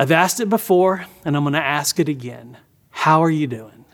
I've 0.00 0.12
asked 0.12 0.40
it 0.40 0.48
before, 0.48 1.04
and 1.26 1.36
I'm 1.36 1.42
going 1.42 1.52
to 1.52 1.62
ask 1.62 2.00
it 2.00 2.08
again. 2.08 2.56
How 2.88 3.22
are 3.22 3.28
you 3.28 3.46
doing? 3.46 3.84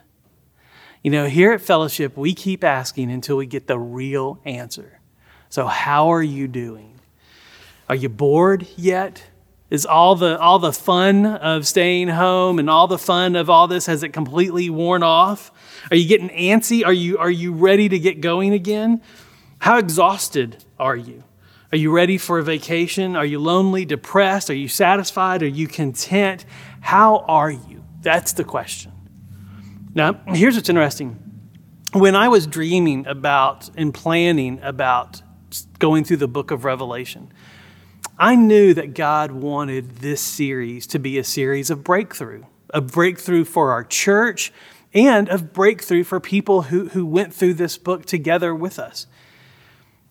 You 1.02 1.10
know, 1.10 1.26
here 1.26 1.50
at 1.50 1.60
Fellowship, 1.60 2.16
we 2.16 2.32
keep 2.32 2.62
asking 2.62 3.10
until 3.10 3.36
we 3.36 3.46
get 3.46 3.66
the 3.66 3.76
real 3.76 4.38
answer. 4.44 5.00
So, 5.48 5.66
how 5.66 6.10
are 6.10 6.22
you 6.22 6.46
doing? 6.46 7.00
Are 7.88 7.96
you 7.96 8.08
bored 8.08 8.68
yet? 8.76 9.24
Is 9.68 9.84
all 9.84 10.14
the 10.14 10.38
all 10.38 10.60
the 10.60 10.72
fun 10.72 11.26
of 11.26 11.66
staying 11.66 12.06
home 12.06 12.60
and 12.60 12.70
all 12.70 12.86
the 12.86 12.98
fun 12.98 13.34
of 13.34 13.50
all 13.50 13.66
this 13.66 13.86
has 13.86 14.04
it 14.04 14.10
completely 14.10 14.70
worn 14.70 15.02
off? 15.02 15.50
Are 15.90 15.96
you 15.96 16.06
getting 16.06 16.28
antsy? 16.28 16.86
Are 16.86 16.92
you 16.92 17.18
are 17.18 17.28
you 17.28 17.52
ready 17.52 17.88
to 17.88 17.98
get 17.98 18.20
going 18.20 18.52
again? 18.52 19.02
How 19.58 19.78
exhausted 19.78 20.64
are 20.78 20.94
you? 20.94 21.24
Are 21.72 21.78
you 21.78 21.90
ready 21.90 22.16
for 22.16 22.38
a 22.38 22.42
vacation? 22.42 23.16
Are 23.16 23.24
you 23.24 23.38
lonely, 23.40 23.84
depressed? 23.84 24.50
Are 24.50 24.54
you 24.54 24.68
satisfied? 24.68 25.42
Are 25.42 25.48
you 25.48 25.66
content? 25.66 26.44
How 26.80 27.24
are 27.28 27.50
you? 27.50 27.84
That's 28.02 28.32
the 28.34 28.44
question. 28.44 28.92
Now, 29.94 30.20
here's 30.28 30.54
what's 30.54 30.68
interesting. 30.68 31.22
When 31.92 32.14
I 32.14 32.28
was 32.28 32.46
dreaming 32.46 33.06
about 33.06 33.70
and 33.76 33.92
planning 33.92 34.60
about 34.62 35.22
going 35.78 36.04
through 36.04 36.18
the 36.18 36.28
book 36.28 36.50
of 36.50 36.64
Revelation, 36.64 37.32
I 38.18 38.36
knew 38.36 38.72
that 38.74 38.94
God 38.94 39.32
wanted 39.32 39.96
this 39.96 40.20
series 40.20 40.86
to 40.88 40.98
be 40.98 41.18
a 41.18 41.24
series 41.24 41.68
of 41.70 41.82
breakthrough, 41.82 42.44
a 42.72 42.80
breakthrough 42.80 43.44
for 43.44 43.72
our 43.72 43.82
church, 43.82 44.52
and 44.94 45.28
of 45.28 45.52
breakthrough 45.52 46.04
for 46.04 46.20
people 46.20 46.62
who, 46.62 46.88
who 46.88 47.04
went 47.04 47.34
through 47.34 47.54
this 47.54 47.76
book 47.76 48.06
together 48.06 48.54
with 48.54 48.78
us. 48.78 49.06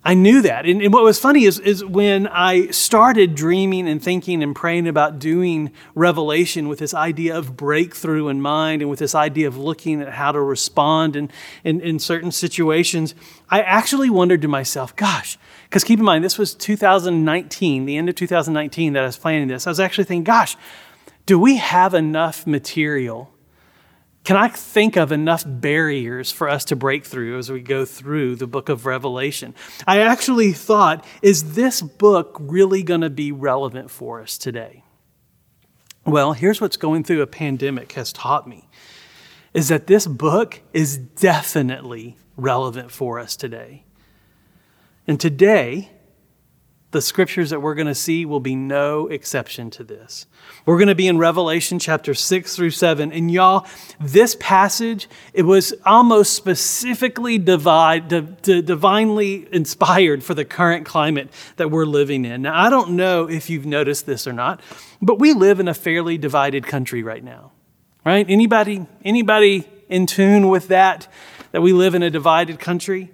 I 0.07 0.13
knew 0.13 0.43
that. 0.43 0.67
And, 0.67 0.83
and, 0.83 0.93
what 0.93 1.03
was 1.03 1.19
funny 1.19 1.45
is, 1.45 1.57
is 1.57 1.83
when 1.83 2.27
I 2.27 2.67
started 2.67 3.33
dreaming 3.33 3.89
and 3.89 4.01
thinking 4.01 4.43
and 4.43 4.55
praying 4.55 4.87
about 4.87 5.17
doing 5.17 5.71
Revelation 5.95 6.67
with 6.67 6.77
this 6.77 6.93
idea 6.93 7.35
of 7.35 7.57
breakthrough 7.57 8.27
in 8.27 8.39
mind 8.39 8.83
and 8.83 8.91
with 8.91 8.99
this 8.99 9.15
idea 9.15 9.47
of 9.47 9.57
looking 9.57 10.01
at 10.01 10.13
how 10.13 10.31
to 10.31 10.39
respond 10.39 11.15
in, 11.15 11.31
in, 11.63 11.81
in 11.81 11.97
certain 11.97 12.31
situations, 12.31 13.15
I 13.49 13.61
actually 13.63 14.11
wondered 14.11 14.43
to 14.43 14.47
myself, 14.47 14.95
gosh, 14.95 15.39
because 15.63 15.83
keep 15.83 15.97
in 15.97 16.05
mind, 16.05 16.23
this 16.23 16.37
was 16.37 16.53
2019, 16.53 17.85
the 17.85 17.97
end 17.97 18.07
of 18.07 18.13
2019 18.13 18.93
that 18.93 19.01
I 19.01 19.07
was 19.07 19.17
planning 19.17 19.47
this. 19.47 19.65
I 19.65 19.71
was 19.71 19.79
actually 19.79 20.03
thinking, 20.03 20.23
gosh, 20.23 20.55
do 21.25 21.39
we 21.39 21.57
have 21.57 21.95
enough 21.95 22.45
material 22.45 23.31
can 24.25 24.37
I 24.37 24.47
think 24.47 24.97
of 24.97 25.11
enough 25.11 25.43
barriers 25.45 26.31
for 26.31 26.49
us 26.49 26.65
to 26.65 26.75
break 26.75 27.05
through 27.05 27.37
as 27.37 27.51
we 27.51 27.61
go 27.61 27.85
through 27.85 28.35
the 28.35 28.47
book 28.47 28.69
of 28.69 28.87
Revelation? 28.87 29.53
I 29.85 29.99
actually 29.99 30.51
thought, 30.51 31.05
is 31.21 31.53
this 31.53 31.81
book 31.81 32.35
really 32.39 32.81
going 32.81 33.01
to 33.01 33.11
be 33.11 33.31
relevant 33.31 33.91
for 33.91 34.21
us 34.21 34.39
today? 34.39 34.83
Well, 36.05 36.33
here's 36.33 36.59
what's 36.59 36.75
going 36.75 37.03
through 37.03 37.21
a 37.21 37.27
pandemic 37.27 37.91
has 37.93 38.11
taught 38.11 38.47
me 38.47 38.67
is 39.53 39.69
that 39.69 39.87
this 39.87 40.07
book 40.07 40.59
is 40.73 40.97
definitely 40.97 42.17
relevant 42.35 42.91
for 42.91 43.19
us 43.19 43.35
today. 43.35 43.85
And 45.07 45.19
today, 45.19 45.91
the 46.95 47.01
scriptures 47.01 47.49
that 47.49 47.61
we're 47.61 47.75
going 47.75 47.87
to 47.87 47.93
see 47.93 48.25
will 48.25 48.39
be 48.39 48.55
no 48.55 49.07
exception 49.07 49.69
to 49.69 49.83
this. 49.83 50.27
We're 50.65 50.77
going 50.77 50.87
to 50.87 50.95
be 50.95 51.09
in 51.09 51.17
Revelation 51.17 51.77
chapter 51.77 52.13
6 52.13 52.55
through 52.55 52.69
7. 52.69 53.11
And 53.11 53.29
y'all, 53.29 53.67
this 53.99 54.37
passage, 54.39 55.09
it 55.33 55.41
was 55.41 55.73
almost 55.85 56.31
specifically 56.31 57.37
divide, 57.37 58.07
divinely 58.41 59.45
inspired 59.51 60.23
for 60.23 60.33
the 60.33 60.45
current 60.45 60.85
climate 60.85 61.29
that 61.57 61.69
we're 61.69 61.85
living 61.85 62.23
in. 62.23 62.43
Now, 62.43 62.57
I 62.57 62.69
don't 62.69 62.91
know 62.91 63.29
if 63.29 63.49
you've 63.49 63.65
noticed 63.65 64.05
this 64.05 64.25
or 64.25 64.31
not, 64.31 64.61
but 65.01 65.19
we 65.19 65.33
live 65.33 65.59
in 65.59 65.67
a 65.67 65.73
fairly 65.73 66.17
divided 66.17 66.65
country 66.65 67.03
right 67.03 67.23
now. 67.23 67.51
Right? 68.05 68.25
Anybody 68.29 68.85
anybody 69.03 69.67
in 69.89 70.05
tune 70.05 70.47
with 70.47 70.69
that 70.69 71.11
that 71.51 71.61
we 71.61 71.73
live 71.73 71.93
in 71.93 72.03
a 72.03 72.09
divided 72.09 72.57
country? 72.57 73.11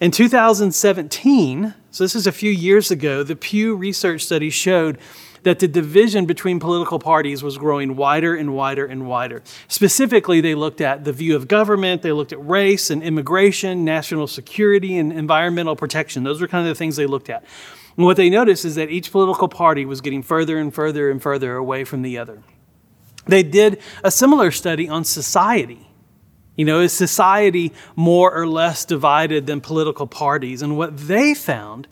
In 0.00 0.10
2017, 0.10 1.74
so 1.90 2.04
this 2.04 2.14
is 2.14 2.26
a 2.26 2.32
few 2.32 2.50
years 2.50 2.90
ago, 2.90 3.22
the 3.22 3.36
Pew 3.36 3.74
Research 3.74 4.24
study 4.24 4.50
showed 4.50 4.98
that 5.42 5.58
the 5.58 5.68
division 5.68 6.26
between 6.26 6.60
political 6.60 6.98
parties 6.98 7.42
was 7.42 7.56
growing 7.56 7.96
wider 7.96 8.34
and 8.34 8.54
wider 8.54 8.84
and 8.84 9.08
wider. 9.08 9.42
Specifically, 9.68 10.40
they 10.40 10.54
looked 10.54 10.80
at 10.80 11.04
the 11.04 11.12
view 11.12 11.34
of 11.34 11.48
government, 11.48 12.02
they 12.02 12.12
looked 12.12 12.32
at 12.32 12.46
race 12.46 12.90
and 12.90 13.02
immigration, 13.02 13.84
national 13.84 14.26
security, 14.26 14.98
and 14.98 15.12
environmental 15.12 15.76
protection. 15.76 16.24
Those 16.24 16.40
were 16.40 16.48
kind 16.48 16.66
of 16.66 16.74
the 16.74 16.78
things 16.78 16.96
they 16.96 17.06
looked 17.06 17.30
at. 17.30 17.44
And 17.96 18.06
what 18.06 18.16
they 18.16 18.30
noticed 18.30 18.64
is 18.64 18.76
that 18.76 18.90
each 18.90 19.10
political 19.10 19.48
party 19.48 19.84
was 19.84 20.00
getting 20.00 20.22
further 20.22 20.58
and 20.58 20.72
further 20.72 21.10
and 21.10 21.22
further 21.22 21.56
away 21.56 21.84
from 21.84 22.02
the 22.02 22.18
other. 22.18 22.42
They 23.26 23.42
did 23.42 23.80
a 24.04 24.10
similar 24.10 24.50
study 24.50 24.88
on 24.88 25.04
society. 25.04 25.89
You 26.56 26.64
know, 26.64 26.80
is 26.80 26.92
society 26.92 27.72
more 27.96 28.32
or 28.34 28.46
less 28.46 28.84
divided 28.84 29.46
than 29.46 29.60
political 29.60 30.06
parties? 30.06 30.62
And 30.62 30.76
what 30.76 30.96
they 30.96 31.34
found 31.34 31.86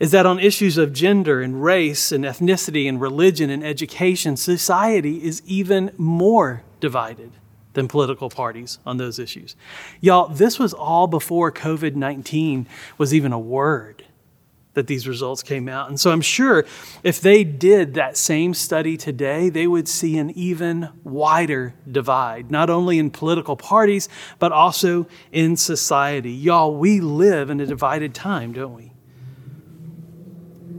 is 0.00 0.10
that 0.10 0.26
on 0.26 0.40
issues 0.40 0.78
of 0.78 0.92
gender 0.92 1.40
and 1.40 1.62
race 1.62 2.10
and 2.10 2.24
ethnicity 2.24 2.88
and 2.88 3.00
religion 3.00 3.50
and 3.50 3.62
education, 3.62 4.36
society 4.36 5.24
is 5.24 5.40
even 5.46 5.92
more 5.96 6.64
divided 6.80 7.30
than 7.74 7.88
political 7.88 8.28
parties 8.28 8.78
on 8.84 8.96
those 8.96 9.18
issues. 9.18 9.54
Y'all, 10.00 10.28
this 10.28 10.58
was 10.58 10.74
all 10.74 11.06
before 11.06 11.52
COVID 11.52 11.94
19 11.94 12.66
was 12.98 13.14
even 13.14 13.32
a 13.32 13.38
word 13.38 14.01
that 14.74 14.86
these 14.86 15.06
results 15.06 15.42
came 15.42 15.68
out. 15.68 15.88
And 15.88 16.00
so 16.00 16.10
I'm 16.10 16.20
sure 16.20 16.64
if 17.02 17.20
they 17.20 17.44
did 17.44 17.94
that 17.94 18.16
same 18.16 18.54
study 18.54 18.96
today, 18.96 19.48
they 19.48 19.66
would 19.66 19.88
see 19.88 20.18
an 20.18 20.30
even 20.30 20.88
wider 21.04 21.74
divide, 21.90 22.50
not 22.50 22.70
only 22.70 22.98
in 22.98 23.10
political 23.10 23.56
parties, 23.56 24.08
but 24.38 24.52
also 24.52 25.06
in 25.30 25.56
society. 25.56 26.32
Y'all, 26.32 26.74
we 26.74 27.00
live 27.00 27.50
in 27.50 27.60
a 27.60 27.66
divided 27.66 28.14
time, 28.14 28.52
don't 28.52 28.74
we? 28.74 28.92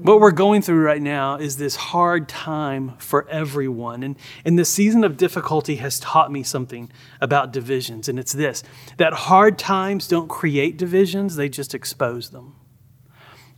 What 0.04 0.20
we're 0.20 0.32
going 0.32 0.62
through 0.62 0.84
right 0.84 1.02
now 1.02 1.38
is 1.38 1.56
this 1.56 1.78
hard 1.78 2.28
time 2.28 2.98
for 2.98 3.26
everyone. 3.30 4.04
And, 4.04 4.18
and 4.44 4.60
the 4.60 4.66
season 4.66 5.06
of 5.06 5.16
difficulty 5.16 5.78
has 5.78 5.98
taught 5.98 6.30
me 6.30 6.44
something 6.44 6.92
about 7.22 7.54
divisions, 7.54 8.10
and 8.10 8.20
it's 8.20 8.34
this 8.34 8.64
that 8.98 9.14
hard 9.14 9.58
times 9.58 10.10
don't 10.10 10.28
create 10.28 10.76
divisions, 10.76 11.38
they 11.38 11.48
just 11.48 11.74
expose 11.74 12.32
them. 12.32 12.56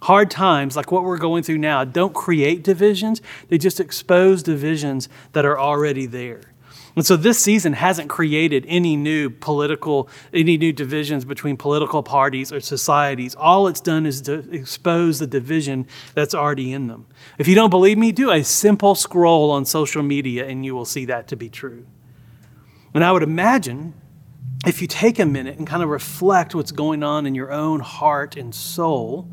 Hard 0.05 0.29
times, 0.29 0.75
like 0.75 0.91
what 0.91 1.03
we're 1.03 1.17
going 1.17 1.41
through 1.41 1.57
now, 1.57 1.83
don't 1.83 2.13
create 2.13 2.63
divisions, 2.63 3.23
they 3.47 3.57
just 3.57 3.79
expose 3.79 4.43
divisions 4.43 5.09
that 5.31 5.45
are 5.45 5.59
already 5.59 6.05
there. 6.05 6.41
And 6.95 7.03
so 7.03 7.17
this 7.17 7.39
season 7.39 7.73
hasn't 7.73 8.07
created 8.07 8.65
any 8.67 8.95
new 8.95 9.31
political, 9.31 10.07
any 10.31 10.57
new 10.57 10.71
divisions 10.71 11.25
between 11.25 11.57
political 11.57 12.03
parties 12.03 12.53
or 12.53 12.59
societies. 12.59 13.33
All 13.33 13.67
it's 13.67 13.81
done 13.81 14.05
is 14.05 14.21
to 14.21 14.47
expose 14.51 15.17
the 15.17 15.25
division 15.25 15.87
that's 16.13 16.35
already 16.35 16.71
in 16.71 16.85
them. 16.85 17.07
If 17.39 17.47
you 17.47 17.55
don't 17.55 17.71
believe 17.71 17.97
me, 17.97 18.11
do 18.11 18.29
a 18.29 18.43
simple 18.43 18.93
scroll 18.93 19.49
on 19.49 19.65
social 19.65 20.03
media 20.03 20.45
and 20.45 20.63
you 20.63 20.75
will 20.75 20.85
see 20.85 21.05
that 21.05 21.27
to 21.29 21.35
be 21.35 21.49
true. 21.49 21.87
And 22.93 23.03
I 23.03 23.11
would 23.11 23.23
imagine 23.23 23.95
if 24.67 24.83
you 24.83 24.87
take 24.87 25.17
a 25.17 25.25
minute 25.25 25.57
and 25.57 25.65
kind 25.65 25.81
of 25.81 25.89
reflect 25.89 26.53
what's 26.53 26.71
going 26.71 27.01
on 27.01 27.25
in 27.25 27.33
your 27.33 27.51
own 27.51 27.79
heart 27.79 28.35
and 28.35 28.53
soul, 28.53 29.31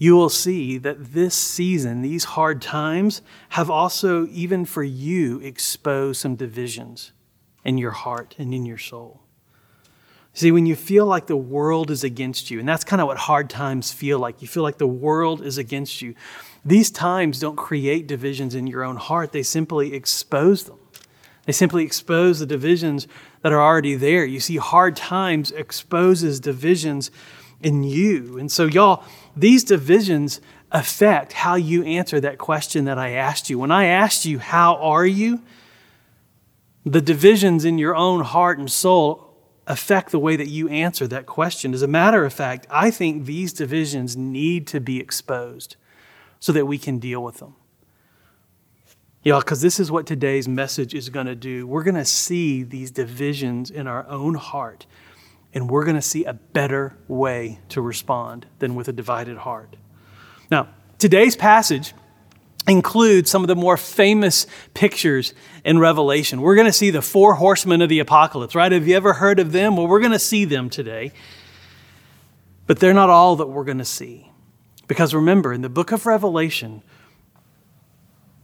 you 0.00 0.16
will 0.16 0.30
see 0.30 0.78
that 0.78 1.12
this 1.12 1.34
season, 1.34 2.00
these 2.00 2.24
hard 2.24 2.62
times, 2.62 3.20
have 3.50 3.68
also, 3.68 4.26
even 4.28 4.64
for 4.64 4.82
you, 4.82 5.38
exposed 5.40 6.22
some 6.22 6.36
divisions 6.36 7.12
in 7.66 7.76
your 7.76 7.90
heart 7.90 8.34
and 8.38 8.54
in 8.54 8.64
your 8.64 8.78
soul. 8.78 9.20
See, 10.32 10.50
when 10.52 10.64
you 10.64 10.74
feel 10.74 11.04
like 11.04 11.26
the 11.26 11.36
world 11.36 11.90
is 11.90 12.02
against 12.02 12.50
you, 12.50 12.58
and 12.58 12.66
that's 12.66 12.82
kind 12.82 13.02
of 13.02 13.08
what 13.08 13.18
hard 13.18 13.50
times 13.50 13.92
feel 13.92 14.18
like, 14.18 14.40
you 14.40 14.48
feel 14.48 14.62
like 14.62 14.78
the 14.78 14.86
world 14.86 15.42
is 15.42 15.58
against 15.58 16.00
you. 16.00 16.14
These 16.64 16.90
times 16.90 17.38
don't 17.38 17.56
create 17.56 18.06
divisions 18.06 18.54
in 18.54 18.66
your 18.66 18.82
own 18.82 18.96
heart, 18.96 19.32
they 19.32 19.42
simply 19.42 19.92
expose 19.92 20.64
them. 20.64 20.78
They 21.44 21.52
simply 21.52 21.84
expose 21.84 22.38
the 22.38 22.46
divisions 22.46 23.06
that 23.42 23.52
are 23.52 23.60
already 23.60 23.96
there. 23.96 24.24
You 24.24 24.40
see, 24.40 24.56
hard 24.56 24.96
times 24.96 25.50
exposes 25.50 26.40
divisions 26.40 27.10
in 27.62 27.82
you. 27.82 28.38
And 28.38 28.50
so, 28.50 28.66
y'all, 28.66 29.04
these 29.40 29.64
divisions 29.64 30.40
affect 30.70 31.32
how 31.32 31.56
you 31.56 31.84
answer 31.84 32.20
that 32.20 32.38
question 32.38 32.84
that 32.84 32.98
I 32.98 33.10
asked 33.10 33.50
you. 33.50 33.58
When 33.58 33.70
I 33.70 33.86
asked 33.86 34.24
you, 34.24 34.38
How 34.38 34.76
are 34.76 35.06
you? 35.06 35.42
the 36.84 37.00
divisions 37.00 37.64
in 37.64 37.78
your 37.78 37.94
own 37.94 38.22
heart 38.22 38.58
and 38.58 38.70
soul 38.70 39.36
affect 39.66 40.10
the 40.10 40.18
way 40.18 40.36
that 40.36 40.48
you 40.48 40.68
answer 40.68 41.06
that 41.06 41.26
question. 41.26 41.74
As 41.74 41.82
a 41.82 41.86
matter 41.86 42.24
of 42.24 42.32
fact, 42.32 42.66
I 42.70 42.90
think 42.90 43.26
these 43.26 43.52
divisions 43.52 44.16
need 44.16 44.66
to 44.68 44.80
be 44.80 44.98
exposed 44.98 45.76
so 46.40 46.52
that 46.52 46.66
we 46.66 46.78
can 46.78 46.98
deal 46.98 47.22
with 47.22 47.36
them. 47.36 47.54
Yeah, 49.22 49.38
because 49.38 49.60
this 49.60 49.78
is 49.78 49.90
what 49.90 50.06
today's 50.06 50.48
message 50.48 50.94
is 50.94 51.10
going 51.10 51.26
to 51.26 51.34
do. 51.34 51.66
We're 51.66 51.82
going 51.82 51.94
to 51.96 52.06
see 52.06 52.62
these 52.62 52.90
divisions 52.90 53.70
in 53.70 53.86
our 53.86 54.08
own 54.08 54.34
heart 54.34 54.86
and 55.52 55.68
we're 55.68 55.84
going 55.84 55.96
to 55.96 56.02
see 56.02 56.24
a 56.24 56.32
better 56.32 56.96
way 57.08 57.58
to 57.70 57.80
respond 57.80 58.46
than 58.58 58.74
with 58.74 58.88
a 58.88 58.92
divided 58.92 59.38
heart. 59.38 59.76
Now, 60.50 60.68
today's 60.98 61.36
passage 61.36 61.92
includes 62.68 63.30
some 63.30 63.42
of 63.42 63.48
the 63.48 63.56
more 63.56 63.76
famous 63.76 64.46
pictures 64.74 65.34
in 65.64 65.78
Revelation. 65.78 66.40
We're 66.40 66.54
going 66.54 66.66
to 66.66 66.72
see 66.72 66.90
the 66.90 67.02
four 67.02 67.34
horsemen 67.34 67.82
of 67.82 67.88
the 67.88 67.98
apocalypse, 67.98 68.54
right? 68.54 68.70
Have 68.70 68.86
you 68.86 68.96
ever 68.96 69.14
heard 69.14 69.40
of 69.40 69.52
them? 69.52 69.76
Well, 69.76 69.88
we're 69.88 70.00
going 70.00 70.12
to 70.12 70.18
see 70.18 70.44
them 70.44 70.70
today. 70.70 71.12
But 72.66 72.78
they're 72.78 72.94
not 72.94 73.10
all 73.10 73.36
that 73.36 73.48
we're 73.48 73.64
going 73.64 73.78
to 73.78 73.84
see. 73.84 74.30
Because 74.86 75.14
remember, 75.14 75.52
in 75.52 75.62
the 75.62 75.68
book 75.68 75.90
of 75.90 76.06
Revelation, 76.06 76.82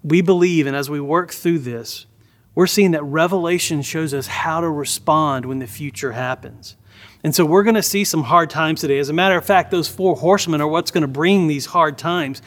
we 0.03 0.21
believe, 0.21 0.67
and 0.67 0.75
as 0.75 0.89
we 0.89 1.01
work 1.01 1.33
through 1.33 1.61
this, 1.61 2.07
we're 2.55 2.67
seeing 2.67 2.93
that 2.93 3.03
Revelation 3.03 3.83
shows 3.83 4.15
us 4.15 4.27
how 4.29 4.61
to 4.61 4.69
respond 4.71 5.45
when 5.45 5.59
the 5.59 5.67
future 5.67 6.13
happens. 6.13 6.77
And 7.25 7.35
so 7.35 7.45
we're 7.45 7.63
going 7.63 7.75
to 7.75 7.83
see 7.83 8.05
some 8.05 8.23
hard 8.23 8.51
times 8.51 8.81
today. 8.81 8.99
As 8.99 9.09
a 9.09 9.13
matter 9.13 9.37
of 9.37 9.45
fact, 9.45 9.71
those 9.71 9.89
four 9.89 10.17
horsemen 10.17 10.61
are 10.61 10.69
what's 10.69 10.91
going 10.91 11.03
to 11.03 11.09
bring 11.09 11.47
these 11.47 11.67
hard 11.67 11.99
times. 11.99 12.43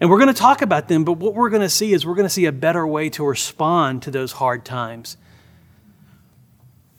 And 0.00 0.10
we're 0.10 0.18
going 0.18 0.32
to 0.32 0.40
talk 0.40 0.62
about 0.62 0.88
them, 0.88 1.04
but 1.04 1.14
what 1.14 1.34
we're 1.34 1.50
going 1.50 1.62
to 1.62 1.68
see 1.68 1.92
is 1.92 2.04
we're 2.04 2.14
going 2.14 2.26
to 2.26 2.32
see 2.32 2.46
a 2.46 2.52
better 2.52 2.86
way 2.86 3.08
to 3.10 3.24
respond 3.24 4.02
to 4.02 4.10
those 4.10 4.32
hard 4.32 4.64
times. 4.64 5.16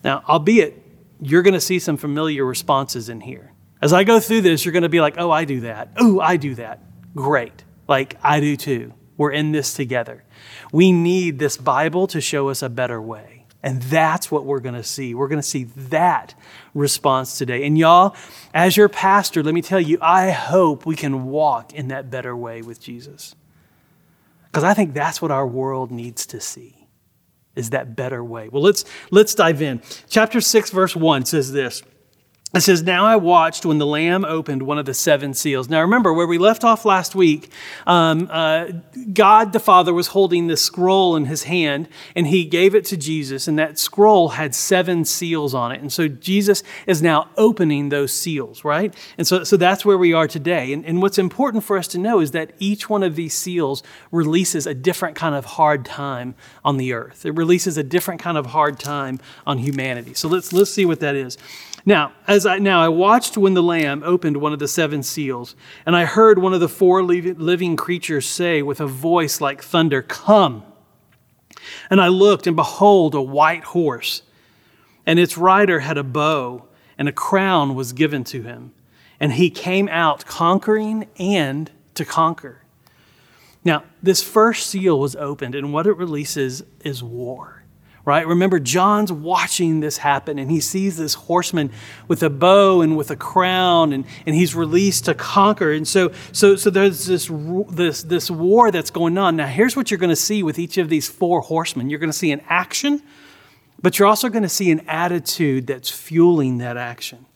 Now, 0.02 0.22
albeit, 0.28 0.82
you're 1.20 1.42
going 1.42 1.54
to 1.54 1.60
see 1.60 1.78
some 1.78 1.96
familiar 1.96 2.44
responses 2.44 3.08
in 3.08 3.20
here. 3.20 3.52
As 3.80 3.92
I 3.92 4.04
go 4.04 4.20
through 4.20 4.42
this, 4.42 4.64
you're 4.64 4.72
going 4.72 4.82
to 4.84 4.88
be 4.88 5.00
like, 5.00 5.16
oh, 5.18 5.30
I 5.30 5.44
do 5.44 5.60
that. 5.60 5.90
Oh, 5.98 6.20
I 6.20 6.36
do 6.36 6.54
that. 6.54 6.80
Great. 7.14 7.64
Like, 7.86 8.16
I 8.22 8.40
do 8.40 8.56
too. 8.56 8.94
We're 9.16 9.32
in 9.32 9.52
this 9.52 9.74
together. 9.74 10.24
We 10.72 10.90
need 10.90 11.38
this 11.38 11.56
Bible 11.56 12.06
to 12.08 12.20
show 12.20 12.48
us 12.48 12.62
a 12.62 12.68
better 12.68 13.00
way. 13.00 13.33
And 13.64 13.80
that's 13.80 14.30
what 14.30 14.44
we're 14.44 14.60
going 14.60 14.74
to 14.74 14.84
see. 14.84 15.14
We're 15.14 15.26
going 15.26 15.40
to 15.40 15.48
see 15.48 15.64
that 15.64 16.34
response 16.74 17.38
today. 17.38 17.66
And 17.66 17.78
y'all, 17.78 18.14
as 18.52 18.76
your 18.76 18.90
pastor, 18.90 19.42
let 19.42 19.54
me 19.54 19.62
tell 19.62 19.80
you, 19.80 19.96
I 20.02 20.32
hope 20.32 20.84
we 20.84 20.94
can 20.94 21.24
walk 21.24 21.72
in 21.72 21.88
that 21.88 22.10
better 22.10 22.36
way 22.36 22.60
with 22.60 22.78
Jesus. 22.78 23.34
Because 24.44 24.64
I 24.64 24.74
think 24.74 24.92
that's 24.92 25.22
what 25.22 25.30
our 25.30 25.46
world 25.46 25.90
needs 25.90 26.26
to 26.26 26.42
see 26.42 26.86
is 27.56 27.70
that 27.70 27.96
better 27.96 28.22
way. 28.22 28.50
Well, 28.50 28.62
let's 28.62 28.84
let's 29.10 29.34
dive 29.34 29.62
in. 29.62 29.80
Chapter 30.10 30.42
6 30.42 30.70
verse 30.70 30.94
1 30.94 31.24
says 31.24 31.50
this. 31.50 31.82
It 32.54 32.60
says, 32.60 32.84
Now 32.84 33.04
I 33.04 33.16
watched 33.16 33.66
when 33.66 33.78
the 33.78 33.86
Lamb 33.86 34.24
opened 34.24 34.62
one 34.62 34.78
of 34.78 34.86
the 34.86 34.94
seven 34.94 35.34
seals. 35.34 35.68
Now 35.68 35.80
remember, 35.80 36.12
where 36.12 36.26
we 36.26 36.38
left 36.38 36.62
off 36.62 36.84
last 36.84 37.16
week, 37.16 37.50
um, 37.84 38.28
uh, 38.30 38.68
God 39.12 39.52
the 39.52 39.58
Father 39.58 39.92
was 39.92 40.08
holding 40.08 40.46
this 40.46 40.62
scroll 40.62 41.16
in 41.16 41.24
his 41.24 41.44
hand, 41.44 41.88
and 42.14 42.28
he 42.28 42.44
gave 42.44 42.76
it 42.76 42.84
to 42.86 42.96
Jesus, 42.96 43.48
and 43.48 43.58
that 43.58 43.76
scroll 43.78 44.30
had 44.30 44.54
seven 44.54 45.04
seals 45.04 45.52
on 45.52 45.72
it. 45.72 45.80
And 45.80 45.92
so 45.92 46.06
Jesus 46.06 46.62
is 46.86 47.02
now 47.02 47.28
opening 47.36 47.88
those 47.88 48.12
seals, 48.12 48.64
right? 48.64 48.94
And 49.18 49.26
so, 49.26 49.42
so 49.42 49.56
that's 49.56 49.84
where 49.84 49.98
we 49.98 50.12
are 50.12 50.28
today. 50.28 50.72
And, 50.72 50.84
and 50.84 51.02
what's 51.02 51.18
important 51.18 51.64
for 51.64 51.76
us 51.76 51.88
to 51.88 51.98
know 51.98 52.20
is 52.20 52.30
that 52.30 52.52
each 52.60 52.88
one 52.88 53.02
of 53.02 53.16
these 53.16 53.34
seals 53.34 53.82
releases 54.12 54.64
a 54.64 54.74
different 54.74 55.16
kind 55.16 55.34
of 55.34 55.44
hard 55.44 55.84
time 55.84 56.36
on 56.64 56.76
the 56.76 56.92
earth. 56.92 57.26
It 57.26 57.32
releases 57.32 57.76
a 57.76 57.82
different 57.82 58.20
kind 58.20 58.38
of 58.38 58.46
hard 58.46 58.78
time 58.78 59.18
on 59.44 59.58
humanity. 59.58 60.14
So 60.14 60.28
let's, 60.28 60.52
let's 60.52 60.70
see 60.70 60.84
what 60.84 61.00
that 61.00 61.16
is. 61.16 61.36
Now, 61.86 62.12
as 62.26 62.46
I 62.46 62.58
now 62.58 62.82
I 62.82 62.88
watched 62.88 63.36
when 63.36 63.54
the 63.54 63.62
lamb 63.62 64.02
opened 64.04 64.38
one 64.38 64.54
of 64.54 64.58
the 64.58 64.68
seven 64.68 65.02
seals, 65.02 65.54
and 65.84 65.94
I 65.94 66.06
heard 66.06 66.38
one 66.38 66.54
of 66.54 66.60
the 66.60 66.68
four 66.68 67.02
living 67.02 67.76
creatures 67.76 68.26
say 68.26 68.62
with 68.62 68.80
a 68.80 68.86
voice 68.86 69.40
like 69.40 69.62
thunder, 69.62 70.00
"Come." 70.00 70.62
And 71.90 72.00
I 72.00 72.08
looked, 72.08 72.46
and 72.46 72.56
behold, 72.56 73.14
a 73.14 73.20
white 73.20 73.64
horse, 73.64 74.22
and 75.04 75.18
its 75.18 75.36
rider 75.36 75.80
had 75.80 75.98
a 75.98 76.02
bow, 76.02 76.64
and 76.96 77.08
a 77.08 77.12
crown 77.12 77.74
was 77.74 77.92
given 77.92 78.24
to 78.24 78.42
him, 78.42 78.72
and 79.20 79.34
he 79.34 79.50
came 79.50 79.88
out 79.88 80.24
conquering 80.24 81.06
and 81.18 81.70
to 81.94 82.04
conquer. 82.04 82.62
Now, 83.62 83.84
this 84.02 84.22
first 84.22 84.68
seal 84.68 84.98
was 84.98 85.16
opened, 85.16 85.54
and 85.54 85.72
what 85.72 85.86
it 85.86 85.96
releases 85.96 86.62
is 86.82 87.02
war 87.02 87.63
right? 88.04 88.26
Remember, 88.26 88.58
John's 88.58 89.10
watching 89.10 89.80
this 89.80 89.96
happen 89.98 90.38
and 90.38 90.50
he 90.50 90.60
sees 90.60 90.96
this 90.96 91.14
horseman 91.14 91.70
with 92.06 92.22
a 92.22 92.30
bow 92.30 92.82
and 92.82 92.96
with 92.96 93.10
a 93.10 93.16
crown 93.16 93.92
and, 93.92 94.04
and 94.26 94.34
he's 94.34 94.54
released 94.54 95.06
to 95.06 95.14
conquer. 95.14 95.72
And 95.72 95.88
so, 95.88 96.12
so, 96.32 96.56
so 96.56 96.70
there's 96.70 97.06
this, 97.06 97.30
this, 97.70 98.02
this 98.02 98.30
war 98.30 98.70
that's 98.70 98.90
going 98.90 99.16
on. 99.16 99.36
Now, 99.36 99.46
here's 99.46 99.74
what 99.74 99.90
you're 99.90 99.98
going 99.98 100.10
to 100.10 100.16
see 100.16 100.42
with 100.42 100.58
each 100.58 100.76
of 100.76 100.88
these 100.88 101.08
four 101.08 101.40
horsemen 101.40 101.88
you're 101.88 101.98
going 101.98 102.10
to 102.10 102.18
see 102.18 102.32
an 102.32 102.42
action, 102.48 103.02
but 103.80 103.98
you're 103.98 104.08
also 104.08 104.28
going 104.28 104.42
to 104.42 104.48
see 104.48 104.70
an 104.70 104.80
attitude 104.88 105.66
that's 105.66 105.90
fueling 105.90 106.58
that 106.58 106.76
action. 106.76 107.26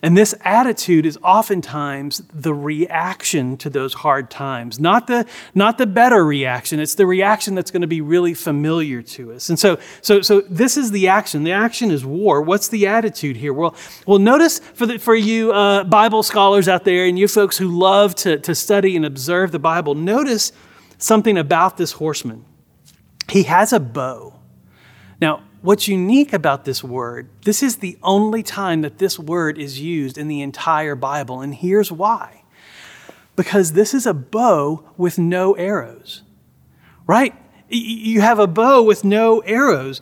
And 0.00 0.16
this 0.16 0.32
attitude 0.44 1.06
is 1.06 1.18
oftentimes 1.24 2.22
the 2.32 2.54
reaction 2.54 3.56
to 3.56 3.68
those 3.68 3.94
hard 3.94 4.30
times, 4.30 4.78
not 4.78 5.08
the, 5.08 5.26
not 5.56 5.76
the 5.76 5.88
better 5.88 6.24
reaction. 6.24 6.78
It's 6.78 6.94
the 6.94 7.06
reaction 7.06 7.56
that's 7.56 7.72
going 7.72 7.82
to 7.82 7.88
be 7.88 8.00
really 8.00 8.32
familiar 8.32 9.02
to 9.02 9.32
us. 9.32 9.48
And 9.48 9.58
so, 9.58 9.78
so, 10.00 10.20
so 10.20 10.42
this 10.42 10.76
is 10.76 10.92
the 10.92 11.08
action. 11.08 11.42
The 11.42 11.50
action 11.50 11.90
is 11.90 12.04
war. 12.04 12.42
What's 12.42 12.68
the 12.68 12.86
attitude 12.86 13.36
here? 13.36 13.52
Well, 13.52 13.74
well 14.06 14.20
notice 14.20 14.60
for, 14.60 14.86
the, 14.86 14.98
for 14.98 15.16
you 15.16 15.52
uh, 15.52 15.82
Bible 15.82 16.22
scholars 16.22 16.68
out 16.68 16.84
there 16.84 17.06
and 17.06 17.18
you 17.18 17.26
folks 17.26 17.58
who 17.58 17.66
love 17.66 18.14
to, 18.16 18.38
to 18.38 18.54
study 18.54 18.94
and 18.94 19.04
observe 19.04 19.50
the 19.50 19.58
Bible, 19.58 19.96
notice 19.96 20.52
something 20.98 21.36
about 21.36 21.76
this 21.76 21.92
horseman. 21.92 22.44
He 23.28 23.42
has 23.44 23.72
a 23.72 23.80
bow. 23.80 24.38
Now, 25.20 25.42
what's 25.62 25.88
unique 25.88 26.32
about 26.32 26.64
this 26.64 26.82
word, 26.84 27.28
this 27.44 27.62
is 27.62 27.76
the 27.76 27.98
only 28.02 28.42
time 28.42 28.82
that 28.82 28.98
this 28.98 29.18
word 29.18 29.58
is 29.58 29.80
used 29.80 30.18
in 30.18 30.28
the 30.28 30.40
entire 30.40 30.94
Bible, 30.94 31.40
and 31.40 31.54
here's 31.54 31.90
why. 31.90 32.42
Because 33.36 33.72
this 33.72 33.94
is 33.94 34.06
a 34.06 34.14
bow 34.14 34.84
with 34.96 35.18
no 35.18 35.52
arrows, 35.54 36.22
right? 37.06 37.34
You 37.70 38.22
have 38.22 38.38
a 38.38 38.46
bow 38.46 38.82
with 38.82 39.04
no 39.04 39.40
arrows. 39.40 40.00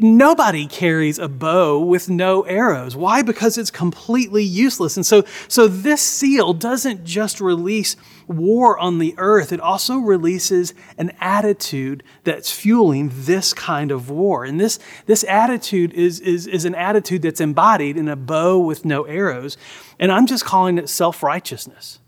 Nobody 0.00 0.66
carries 0.66 1.18
a 1.18 1.28
bow 1.28 1.78
with 1.78 2.10
no 2.10 2.42
arrows. 2.42 2.96
Why? 2.96 3.22
Because 3.22 3.56
it's 3.56 3.70
completely 3.70 4.42
useless. 4.42 4.96
And 4.96 5.06
so, 5.06 5.22
so 5.46 5.68
this 5.68 6.02
seal 6.02 6.52
doesn't 6.52 7.04
just 7.04 7.40
release 7.40 7.94
war 8.26 8.78
on 8.78 8.98
the 8.98 9.14
earth, 9.18 9.52
it 9.52 9.60
also 9.60 9.98
releases 9.98 10.74
an 10.98 11.12
attitude 11.20 12.02
that's 12.24 12.50
fueling 12.50 13.10
this 13.12 13.52
kind 13.52 13.90
of 13.90 14.10
war. 14.10 14.44
And 14.44 14.60
this, 14.60 14.78
this 15.06 15.24
attitude 15.24 15.92
is, 15.92 16.20
is, 16.20 16.46
is 16.46 16.64
an 16.64 16.74
attitude 16.74 17.22
that's 17.22 17.40
embodied 17.40 17.96
in 17.96 18.08
a 18.08 18.16
bow 18.16 18.58
with 18.58 18.84
no 18.84 19.04
arrows. 19.04 19.56
And 19.98 20.10
I'm 20.12 20.26
just 20.26 20.44
calling 20.44 20.78
it 20.78 20.88
self 20.88 21.22
righteousness. 21.22 22.00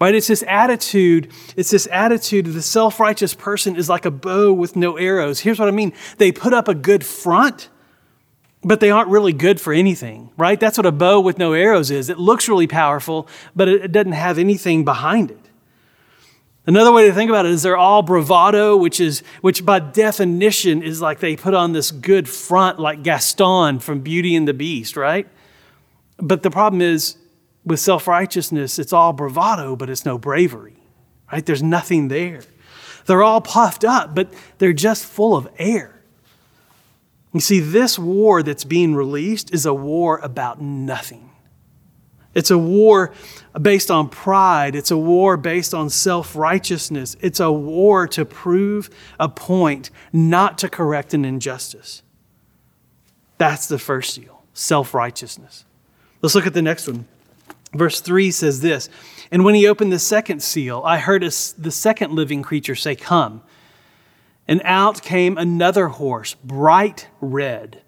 Right? 0.00 0.14
It's 0.14 0.28
this 0.28 0.42
attitude, 0.48 1.30
it's 1.56 1.70
this 1.70 1.86
attitude 1.92 2.46
the 2.46 2.62
self-righteous 2.62 3.34
person 3.34 3.76
is 3.76 3.90
like 3.90 4.06
a 4.06 4.10
bow 4.10 4.50
with 4.50 4.74
no 4.74 4.96
arrows. 4.96 5.40
Here's 5.40 5.58
what 5.58 5.68
I 5.68 5.72
mean. 5.72 5.92
They 6.16 6.32
put 6.32 6.54
up 6.54 6.68
a 6.68 6.74
good 6.74 7.04
front, 7.04 7.68
but 8.62 8.80
they 8.80 8.90
aren't 8.90 9.10
really 9.10 9.34
good 9.34 9.60
for 9.60 9.74
anything, 9.74 10.30
right? 10.38 10.58
That's 10.58 10.78
what 10.78 10.86
a 10.86 10.92
bow 10.92 11.20
with 11.20 11.36
no 11.36 11.52
arrows 11.52 11.90
is. 11.90 12.08
It 12.08 12.18
looks 12.18 12.48
really 12.48 12.66
powerful, 12.66 13.28
but 13.54 13.68
it 13.68 13.92
doesn't 13.92 14.12
have 14.12 14.38
anything 14.38 14.86
behind 14.86 15.30
it. 15.30 15.39
Another 16.70 16.92
way 16.92 17.08
to 17.08 17.12
think 17.12 17.28
about 17.28 17.46
it 17.46 17.50
is 17.50 17.64
they're 17.64 17.76
all 17.76 18.00
bravado, 18.00 18.76
which 18.76 19.00
is 19.00 19.24
which 19.40 19.66
by 19.66 19.80
definition 19.80 20.84
is 20.84 21.00
like 21.00 21.18
they 21.18 21.34
put 21.34 21.52
on 21.52 21.72
this 21.72 21.90
good 21.90 22.28
front 22.28 22.78
like 22.78 23.02
Gaston 23.02 23.80
from 23.80 24.02
Beauty 24.02 24.36
and 24.36 24.46
the 24.46 24.54
Beast, 24.54 24.96
right? 24.96 25.26
But 26.18 26.44
the 26.44 26.50
problem 26.52 26.80
is 26.80 27.16
with 27.64 27.80
self 27.80 28.06
righteousness, 28.06 28.78
it's 28.78 28.92
all 28.92 29.12
bravado, 29.12 29.74
but 29.74 29.90
it's 29.90 30.04
no 30.04 30.16
bravery, 30.16 30.76
right? 31.32 31.44
There's 31.44 31.60
nothing 31.60 32.06
there. 32.06 32.42
They're 33.06 33.24
all 33.24 33.40
puffed 33.40 33.84
up, 33.84 34.14
but 34.14 34.32
they're 34.58 34.72
just 34.72 35.04
full 35.04 35.34
of 35.34 35.48
air. 35.58 36.00
You 37.34 37.40
see, 37.40 37.58
this 37.58 37.98
war 37.98 38.44
that's 38.44 38.62
being 38.62 38.94
released 38.94 39.52
is 39.52 39.66
a 39.66 39.74
war 39.74 40.18
about 40.18 40.62
nothing. 40.62 41.29
It's 42.34 42.50
a 42.50 42.58
war 42.58 43.12
based 43.60 43.90
on 43.90 44.08
pride. 44.08 44.76
It's 44.76 44.90
a 44.90 44.96
war 44.96 45.36
based 45.36 45.74
on 45.74 45.90
self 45.90 46.36
righteousness. 46.36 47.16
It's 47.20 47.40
a 47.40 47.50
war 47.50 48.06
to 48.08 48.24
prove 48.24 48.90
a 49.18 49.28
point, 49.28 49.90
not 50.12 50.58
to 50.58 50.68
correct 50.68 51.12
an 51.14 51.24
injustice. 51.24 52.02
That's 53.38 53.66
the 53.66 53.78
first 53.78 54.14
seal 54.14 54.44
self 54.52 54.94
righteousness. 54.94 55.64
Let's 56.22 56.34
look 56.34 56.46
at 56.46 56.54
the 56.54 56.62
next 56.62 56.86
one. 56.86 57.06
Verse 57.72 58.00
3 58.00 58.30
says 58.30 58.60
this 58.60 58.88
And 59.30 59.44
when 59.44 59.54
he 59.54 59.66
opened 59.66 59.92
the 59.92 59.98
second 59.98 60.42
seal, 60.42 60.82
I 60.84 60.98
heard 60.98 61.22
a, 61.22 61.30
the 61.58 61.70
second 61.70 62.12
living 62.12 62.42
creature 62.42 62.74
say, 62.74 62.94
Come. 62.94 63.42
And 64.46 64.60
out 64.64 65.02
came 65.02 65.38
another 65.38 65.88
horse, 65.88 66.34
bright 66.34 67.08
red. 67.20 67.82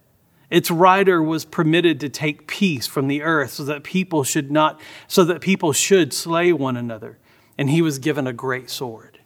Its 0.53 0.71
rider 0.71 1.23
was 1.23 1.47
permitted 1.47 1.99
to 2.01 2.11
take 2.11 2.47
peace 2.47 2.87
from 2.87 3.09
the 3.09 3.23
earth 3.23 3.53
so 3.53 3.65
that 3.65 3.83
people 3.83 4.23
should 4.23 4.53
not 4.53 4.79
so 5.09 5.25
that 5.25 5.41
people 5.41 5.73
should 5.73 6.13
slay 6.13 6.53
one 6.53 6.77
another 6.77 7.19
and 7.57 7.71
he 7.71 7.81
was 7.81 7.99
given 7.99 8.27
a 8.27 8.33
great 8.35 8.69
sword 8.69 9.19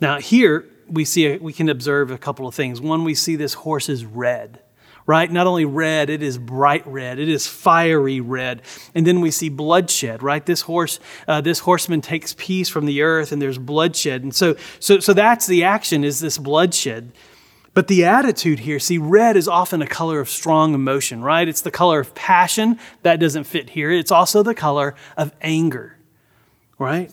now 0.00 0.18
here 0.18 0.66
we 0.88 1.04
see 1.04 1.36
we 1.36 1.52
can 1.52 1.68
observe 1.68 2.10
a 2.10 2.16
couple 2.16 2.48
of 2.48 2.54
things 2.54 2.80
one 2.80 3.04
we 3.04 3.14
see 3.14 3.36
this 3.36 3.54
horse 3.54 3.90
is 3.90 4.06
red 4.06 4.60
right? 5.06 5.30
Not 5.30 5.46
only 5.46 5.64
red, 5.64 6.10
it 6.10 6.20
is 6.20 6.36
bright 6.36 6.84
red. 6.84 7.20
It 7.20 7.28
is 7.28 7.46
fiery 7.46 8.20
red. 8.20 8.62
And 8.92 9.06
then 9.06 9.20
we 9.20 9.30
see 9.30 9.48
bloodshed, 9.48 10.20
right? 10.20 10.44
This 10.44 10.62
horse, 10.62 10.98
uh, 11.28 11.40
this 11.40 11.60
horseman 11.60 12.00
takes 12.00 12.34
peace 12.36 12.68
from 12.68 12.86
the 12.86 13.02
earth, 13.02 13.30
and 13.30 13.40
there's 13.40 13.56
bloodshed. 13.56 14.24
And 14.24 14.34
so, 14.34 14.56
so, 14.80 14.98
so 14.98 15.12
that's 15.12 15.46
the 15.46 15.62
action 15.62 16.02
is 16.02 16.18
this 16.18 16.38
bloodshed. 16.38 17.12
But 17.76 17.88
the 17.88 18.06
attitude 18.06 18.60
here, 18.60 18.78
see, 18.78 18.96
red 18.96 19.36
is 19.36 19.46
often 19.46 19.82
a 19.82 19.86
color 19.86 20.18
of 20.18 20.30
strong 20.30 20.72
emotion, 20.72 21.20
right? 21.20 21.46
It's 21.46 21.60
the 21.60 21.70
color 21.70 22.00
of 22.00 22.14
passion. 22.14 22.78
That 23.02 23.20
doesn't 23.20 23.44
fit 23.44 23.68
here. 23.68 23.90
It's 23.90 24.10
also 24.10 24.42
the 24.42 24.54
color 24.54 24.94
of 25.14 25.34
anger, 25.42 25.98
right? 26.78 27.12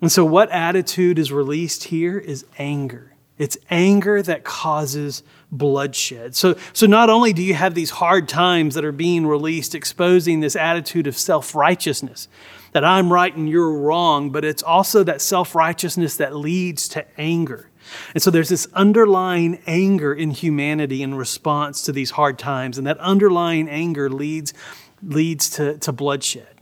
And 0.00 0.10
so, 0.10 0.24
what 0.24 0.50
attitude 0.50 1.16
is 1.20 1.30
released 1.30 1.84
here 1.84 2.18
is 2.18 2.44
anger. 2.58 3.14
It's 3.38 3.56
anger 3.70 4.20
that 4.20 4.42
causes 4.42 5.22
bloodshed. 5.52 6.34
So, 6.34 6.56
so 6.72 6.86
not 6.86 7.08
only 7.08 7.32
do 7.32 7.44
you 7.44 7.54
have 7.54 7.76
these 7.76 7.90
hard 7.90 8.28
times 8.28 8.74
that 8.74 8.84
are 8.84 8.90
being 8.90 9.28
released, 9.28 9.76
exposing 9.76 10.40
this 10.40 10.56
attitude 10.56 11.06
of 11.06 11.16
self 11.16 11.54
righteousness, 11.54 12.26
that 12.72 12.84
I'm 12.84 13.12
right 13.12 13.34
and 13.36 13.48
you're 13.48 13.78
wrong, 13.78 14.30
but 14.30 14.44
it's 14.44 14.64
also 14.64 15.04
that 15.04 15.20
self 15.20 15.54
righteousness 15.54 16.16
that 16.16 16.34
leads 16.34 16.88
to 16.88 17.06
anger. 17.16 17.70
And 18.14 18.22
so 18.22 18.30
there's 18.30 18.48
this 18.48 18.68
underlying 18.74 19.60
anger 19.66 20.12
in 20.12 20.30
humanity 20.30 21.02
in 21.02 21.14
response 21.14 21.82
to 21.82 21.92
these 21.92 22.12
hard 22.12 22.38
times, 22.38 22.78
and 22.78 22.86
that 22.86 22.98
underlying 22.98 23.68
anger 23.68 24.08
leads, 24.10 24.54
leads 25.02 25.50
to, 25.50 25.78
to 25.78 25.92
bloodshed. 25.92 26.56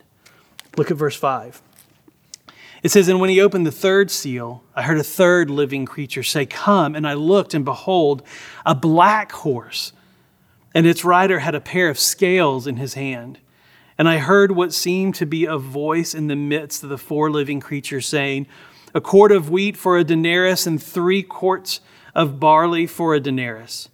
Look 0.76 0.90
at 0.90 0.96
verse 0.96 1.16
5. 1.16 1.62
It 2.82 2.90
says, 2.90 3.08
And 3.08 3.18
when 3.18 3.30
he 3.30 3.40
opened 3.40 3.66
the 3.66 3.72
third 3.72 4.10
seal, 4.10 4.62
I 4.76 4.82
heard 4.82 4.98
a 4.98 5.04
third 5.04 5.48
living 5.48 5.86
creature 5.86 6.22
say, 6.22 6.44
Come. 6.44 6.94
And 6.94 7.06
I 7.06 7.14
looked, 7.14 7.54
and 7.54 7.64
behold, 7.64 8.22
a 8.66 8.74
black 8.74 9.32
horse, 9.32 9.92
and 10.74 10.86
its 10.86 11.04
rider 11.04 11.38
had 11.38 11.54
a 11.54 11.60
pair 11.60 11.88
of 11.88 11.98
scales 11.98 12.66
in 12.66 12.76
his 12.76 12.94
hand. 12.94 13.38
And 13.96 14.08
I 14.08 14.18
heard 14.18 14.52
what 14.52 14.74
seemed 14.74 15.14
to 15.16 15.26
be 15.26 15.46
a 15.46 15.56
voice 15.56 16.14
in 16.14 16.26
the 16.26 16.36
midst 16.36 16.82
of 16.82 16.90
the 16.90 16.98
four 16.98 17.30
living 17.30 17.60
creatures 17.60 18.06
saying, 18.06 18.46
A 18.94 19.00
quart 19.00 19.32
of 19.32 19.50
wheat 19.50 19.76
for 19.76 19.98
a 19.98 20.04
denarius, 20.04 20.66
and 20.66 20.82
three 20.82 21.22
quarts 21.22 21.80
of 22.14 22.38
barley 22.38 22.86
for 22.86 23.14
a 23.14 23.20
denarius 23.20 23.88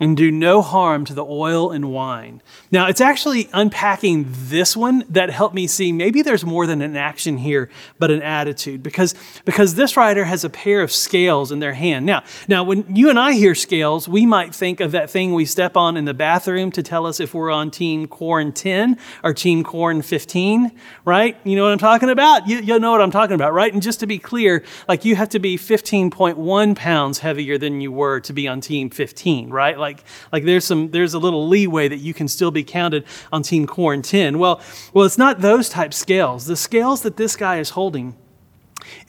and 0.00 0.16
do 0.16 0.30
no 0.30 0.60
harm 0.60 1.04
to 1.04 1.14
the 1.14 1.24
oil 1.24 1.70
and 1.70 1.92
wine. 1.92 2.42
Now, 2.72 2.88
it's 2.88 3.00
actually 3.00 3.48
unpacking 3.52 4.26
this 4.28 4.76
one 4.76 5.04
that 5.08 5.30
helped 5.30 5.54
me 5.54 5.66
see 5.68 5.92
maybe 5.92 6.20
there's 6.20 6.44
more 6.44 6.66
than 6.66 6.82
an 6.82 6.96
action 6.96 7.38
here, 7.38 7.70
but 7.98 8.10
an 8.10 8.20
attitude. 8.20 8.82
Because, 8.82 9.14
because 9.44 9.76
this 9.76 9.96
writer 9.96 10.24
has 10.24 10.42
a 10.44 10.50
pair 10.50 10.80
of 10.80 10.90
scales 10.90 11.52
in 11.52 11.60
their 11.60 11.74
hand. 11.74 12.06
Now, 12.06 12.24
now, 12.48 12.64
when 12.64 12.94
you 12.94 13.08
and 13.08 13.18
I 13.18 13.32
hear 13.32 13.54
scales, 13.54 14.08
we 14.08 14.26
might 14.26 14.54
think 14.54 14.80
of 14.80 14.92
that 14.92 15.10
thing 15.10 15.32
we 15.32 15.44
step 15.44 15.76
on 15.76 15.96
in 15.96 16.04
the 16.06 16.14
bathroom 16.14 16.72
to 16.72 16.82
tell 16.82 17.06
us 17.06 17.20
if 17.20 17.32
we're 17.32 17.52
on 17.52 17.70
team 17.70 18.08
corn 18.08 18.52
10 18.52 18.98
or 19.22 19.32
team 19.32 19.62
corn 19.62 20.02
15, 20.02 20.72
right? 21.04 21.36
You 21.44 21.54
know 21.54 21.62
what 21.62 21.72
I'm 21.72 21.78
talking 21.78 22.10
about? 22.10 22.48
You, 22.48 22.58
you 22.58 22.78
know 22.80 22.90
what 22.90 23.00
I'm 23.00 23.12
talking 23.12 23.34
about, 23.34 23.52
right? 23.52 23.72
And 23.72 23.82
just 23.82 24.00
to 24.00 24.06
be 24.06 24.18
clear, 24.18 24.64
like 24.88 25.04
you 25.04 25.14
have 25.14 25.28
to 25.30 25.38
be 25.38 25.56
15.1 25.56 26.76
pounds 26.76 27.18
heavier 27.20 27.58
than 27.58 27.80
you 27.80 27.92
were 27.92 28.18
to 28.20 28.32
be 28.32 28.48
on 28.48 28.60
team 28.60 28.90
15, 28.90 29.50
right? 29.50 29.78
Like, 29.84 30.02
like 30.32 30.44
there's 30.44 30.64
some 30.64 30.90
there's 30.92 31.12
a 31.12 31.18
little 31.18 31.46
leeway 31.46 31.88
that 31.88 31.98
you 31.98 32.14
can 32.14 32.26
still 32.26 32.50
be 32.50 32.64
counted 32.64 33.04
on 33.30 33.42
Team 33.42 33.66
Corn 33.66 34.00
10. 34.00 34.38
Well, 34.38 34.62
well, 34.94 35.04
it's 35.04 35.18
not 35.18 35.42
those 35.42 35.68
type 35.68 35.92
scales. 35.92 36.46
The 36.46 36.56
scales 36.56 37.02
that 37.02 37.18
this 37.18 37.36
guy 37.36 37.58
is 37.58 37.70
holding 37.70 38.16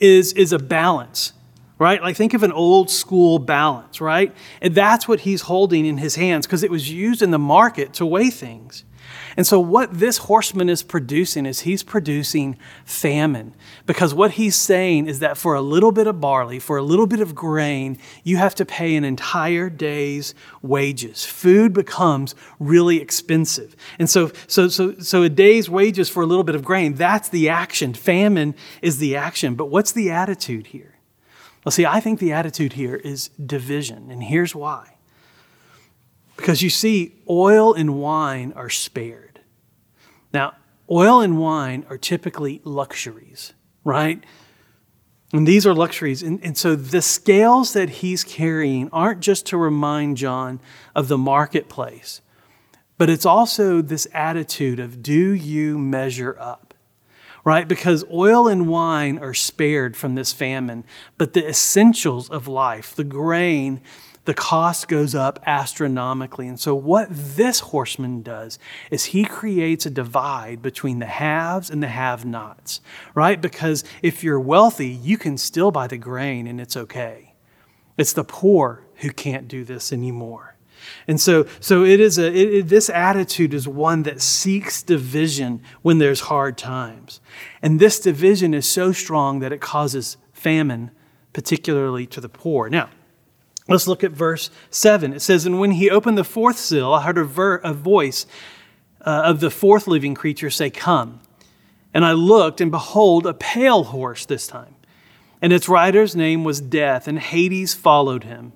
is 0.00 0.34
is 0.34 0.52
a 0.52 0.58
balance 0.58 1.32
right? 1.78 2.00
Like 2.00 2.16
think 2.16 2.34
of 2.34 2.42
an 2.42 2.52
old 2.52 2.90
school 2.90 3.38
balance, 3.38 4.00
right? 4.00 4.34
And 4.60 4.74
that's 4.74 5.06
what 5.06 5.20
he's 5.20 5.42
holding 5.42 5.84
in 5.84 5.98
his 5.98 6.16
hands 6.16 6.46
because 6.46 6.62
it 6.62 6.70
was 6.70 6.90
used 6.90 7.22
in 7.22 7.30
the 7.30 7.38
market 7.38 7.92
to 7.94 8.06
weigh 8.06 8.30
things. 8.30 8.84
And 9.36 9.46
so, 9.46 9.60
what 9.60 9.98
this 9.98 10.18
horseman 10.18 10.68
is 10.68 10.82
producing 10.82 11.46
is 11.46 11.60
he's 11.60 11.82
producing 11.82 12.56
famine. 12.84 13.54
Because 13.84 14.14
what 14.14 14.32
he's 14.32 14.56
saying 14.56 15.06
is 15.06 15.18
that 15.20 15.36
for 15.36 15.54
a 15.54 15.60
little 15.60 15.92
bit 15.92 16.06
of 16.06 16.20
barley, 16.20 16.58
for 16.58 16.76
a 16.76 16.82
little 16.82 17.06
bit 17.06 17.20
of 17.20 17.34
grain, 17.34 17.98
you 18.24 18.38
have 18.38 18.54
to 18.56 18.64
pay 18.64 18.96
an 18.96 19.04
entire 19.04 19.68
day's 19.68 20.34
wages. 20.62 21.24
Food 21.24 21.72
becomes 21.72 22.34
really 22.58 23.00
expensive. 23.00 23.76
And 23.98 24.08
so, 24.08 24.32
so, 24.46 24.68
so, 24.68 24.94
so 24.98 25.22
a 25.22 25.28
day's 25.28 25.68
wages 25.68 26.08
for 26.08 26.22
a 26.22 26.26
little 26.26 26.44
bit 26.44 26.54
of 26.54 26.64
grain, 26.64 26.94
that's 26.94 27.28
the 27.28 27.48
action. 27.48 27.94
Famine 27.94 28.54
is 28.82 28.98
the 28.98 29.16
action. 29.16 29.54
But 29.54 29.66
what's 29.66 29.92
the 29.92 30.10
attitude 30.10 30.68
here? 30.68 30.95
Well, 31.66 31.72
see, 31.72 31.84
I 31.84 31.98
think 31.98 32.20
the 32.20 32.32
attitude 32.32 32.74
here 32.74 32.94
is 32.94 33.26
division. 33.30 34.08
And 34.12 34.22
here's 34.22 34.54
why. 34.54 34.98
Because 36.36 36.62
you 36.62 36.70
see, 36.70 37.16
oil 37.28 37.74
and 37.74 37.98
wine 37.98 38.52
are 38.54 38.70
spared. 38.70 39.40
Now, 40.32 40.54
oil 40.88 41.20
and 41.20 41.40
wine 41.40 41.84
are 41.90 41.98
typically 41.98 42.60
luxuries, 42.62 43.52
right? 43.82 44.22
And 45.32 45.44
these 45.44 45.66
are 45.66 45.74
luxuries. 45.74 46.22
And, 46.22 46.38
and 46.40 46.56
so 46.56 46.76
the 46.76 47.02
scales 47.02 47.72
that 47.72 47.90
he's 47.90 48.22
carrying 48.22 48.88
aren't 48.92 49.18
just 49.18 49.44
to 49.46 49.56
remind 49.56 50.18
John 50.18 50.60
of 50.94 51.08
the 51.08 51.18
marketplace, 51.18 52.20
but 52.96 53.10
it's 53.10 53.26
also 53.26 53.82
this 53.82 54.06
attitude 54.14 54.78
of 54.78 55.02
do 55.02 55.32
you 55.32 55.78
measure 55.78 56.36
up? 56.38 56.65
Right? 57.46 57.66
Because 57.66 58.04
oil 58.12 58.46
and 58.48 58.66
wine 58.66 59.18
are 59.18 59.32
spared 59.32 59.96
from 59.96 60.16
this 60.16 60.32
famine, 60.32 60.84
but 61.16 61.32
the 61.32 61.48
essentials 61.48 62.28
of 62.28 62.46
life, 62.46 62.94
the 62.94 63.04
grain 63.04 63.80
the 64.26 64.34
cost 64.34 64.88
goes 64.88 65.14
up 65.14 65.38
astronomically. 65.46 66.48
And 66.48 66.58
so, 66.60 66.74
what 66.74 67.06
this 67.10 67.60
horseman 67.60 68.22
does 68.22 68.58
is 68.90 69.06
he 69.06 69.24
creates 69.24 69.86
a 69.86 69.90
divide 69.90 70.60
between 70.62 70.98
the 70.98 71.06
haves 71.06 71.70
and 71.70 71.82
the 71.82 71.88
have 71.88 72.24
nots, 72.24 72.80
right? 73.14 73.40
Because 73.40 73.84
if 74.02 74.22
you're 74.22 74.40
wealthy, 74.40 74.88
you 74.88 75.16
can 75.16 75.38
still 75.38 75.70
buy 75.70 75.86
the 75.86 75.96
grain 75.96 76.48
and 76.48 76.60
it's 76.60 76.76
okay. 76.76 77.34
It's 77.96 78.12
the 78.12 78.24
poor 78.24 78.82
who 78.96 79.10
can't 79.10 79.46
do 79.48 79.64
this 79.64 79.92
anymore. 79.92 80.55
And 81.06 81.20
so, 81.20 81.46
so 81.60 81.84
it 81.84 82.00
is 82.00 82.18
a, 82.18 82.26
it, 82.26 82.54
it, 82.54 82.68
this 82.68 82.90
attitude 82.90 83.54
is 83.54 83.68
one 83.68 84.02
that 84.04 84.20
seeks 84.20 84.82
division 84.82 85.62
when 85.82 85.98
there's 85.98 86.20
hard 86.20 86.58
times. 86.58 87.20
And 87.62 87.80
this 87.80 88.00
division 88.00 88.54
is 88.54 88.68
so 88.68 88.92
strong 88.92 89.40
that 89.40 89.52
it 89.52 89.60
causes 89.60 90.16
famine, 90.32 90.90
particularly 91.32 92.06
to 92.06 92.20
the 92.20 92.28
poor. 92.28 92.68
Now, 92.68 92.90
Let's 93.68 93.88
look 93.88 94.04
at 94.04 94.12
verse 94.12 94.50
7. 94.70 95.12
It 95.12 95.20
says, 95.20 95.44
And 95.44 95.58
when 95.58 95.72
he 95.72 95.90
opened 95.90 96.16
the 96.16 96.24
fourth 96.24 96.58
seal, 96.58 96.92
I 96.92 97.02
heard 97.02 97.18
a, 97.18 97.24
ver- 97.24 97.56
a 97.56 97.72
voice 97.72 98.26
uh, 99.00 99.22
of 99.24 99.40
the 99.40 99.50
fourth 99.50 99.86
living 99.86 100.14
creature 100.14 100.50
say, 100.50 100.70
Come. 100.70 101.20
And 101.92 102.04
I 102.04 102.12
looked, 102.12 102.60
and 102.60 102.70
behold, 102.70 103.26
a 103.26 103.34
pale 103.34 103.84
horse 103.84 104.26
this 104.26 104.46
time. 104.46 104.76
And 105.42 105.52
its 105.52 105.68
rider's 105.68 106.14
name 106.14 106.44
was 106.44 106.60
Death, 106.60 107.08
and 107.08 107.18
Hades 107.18 107.74
followed 107.74 108.24
him. 108.24 108.52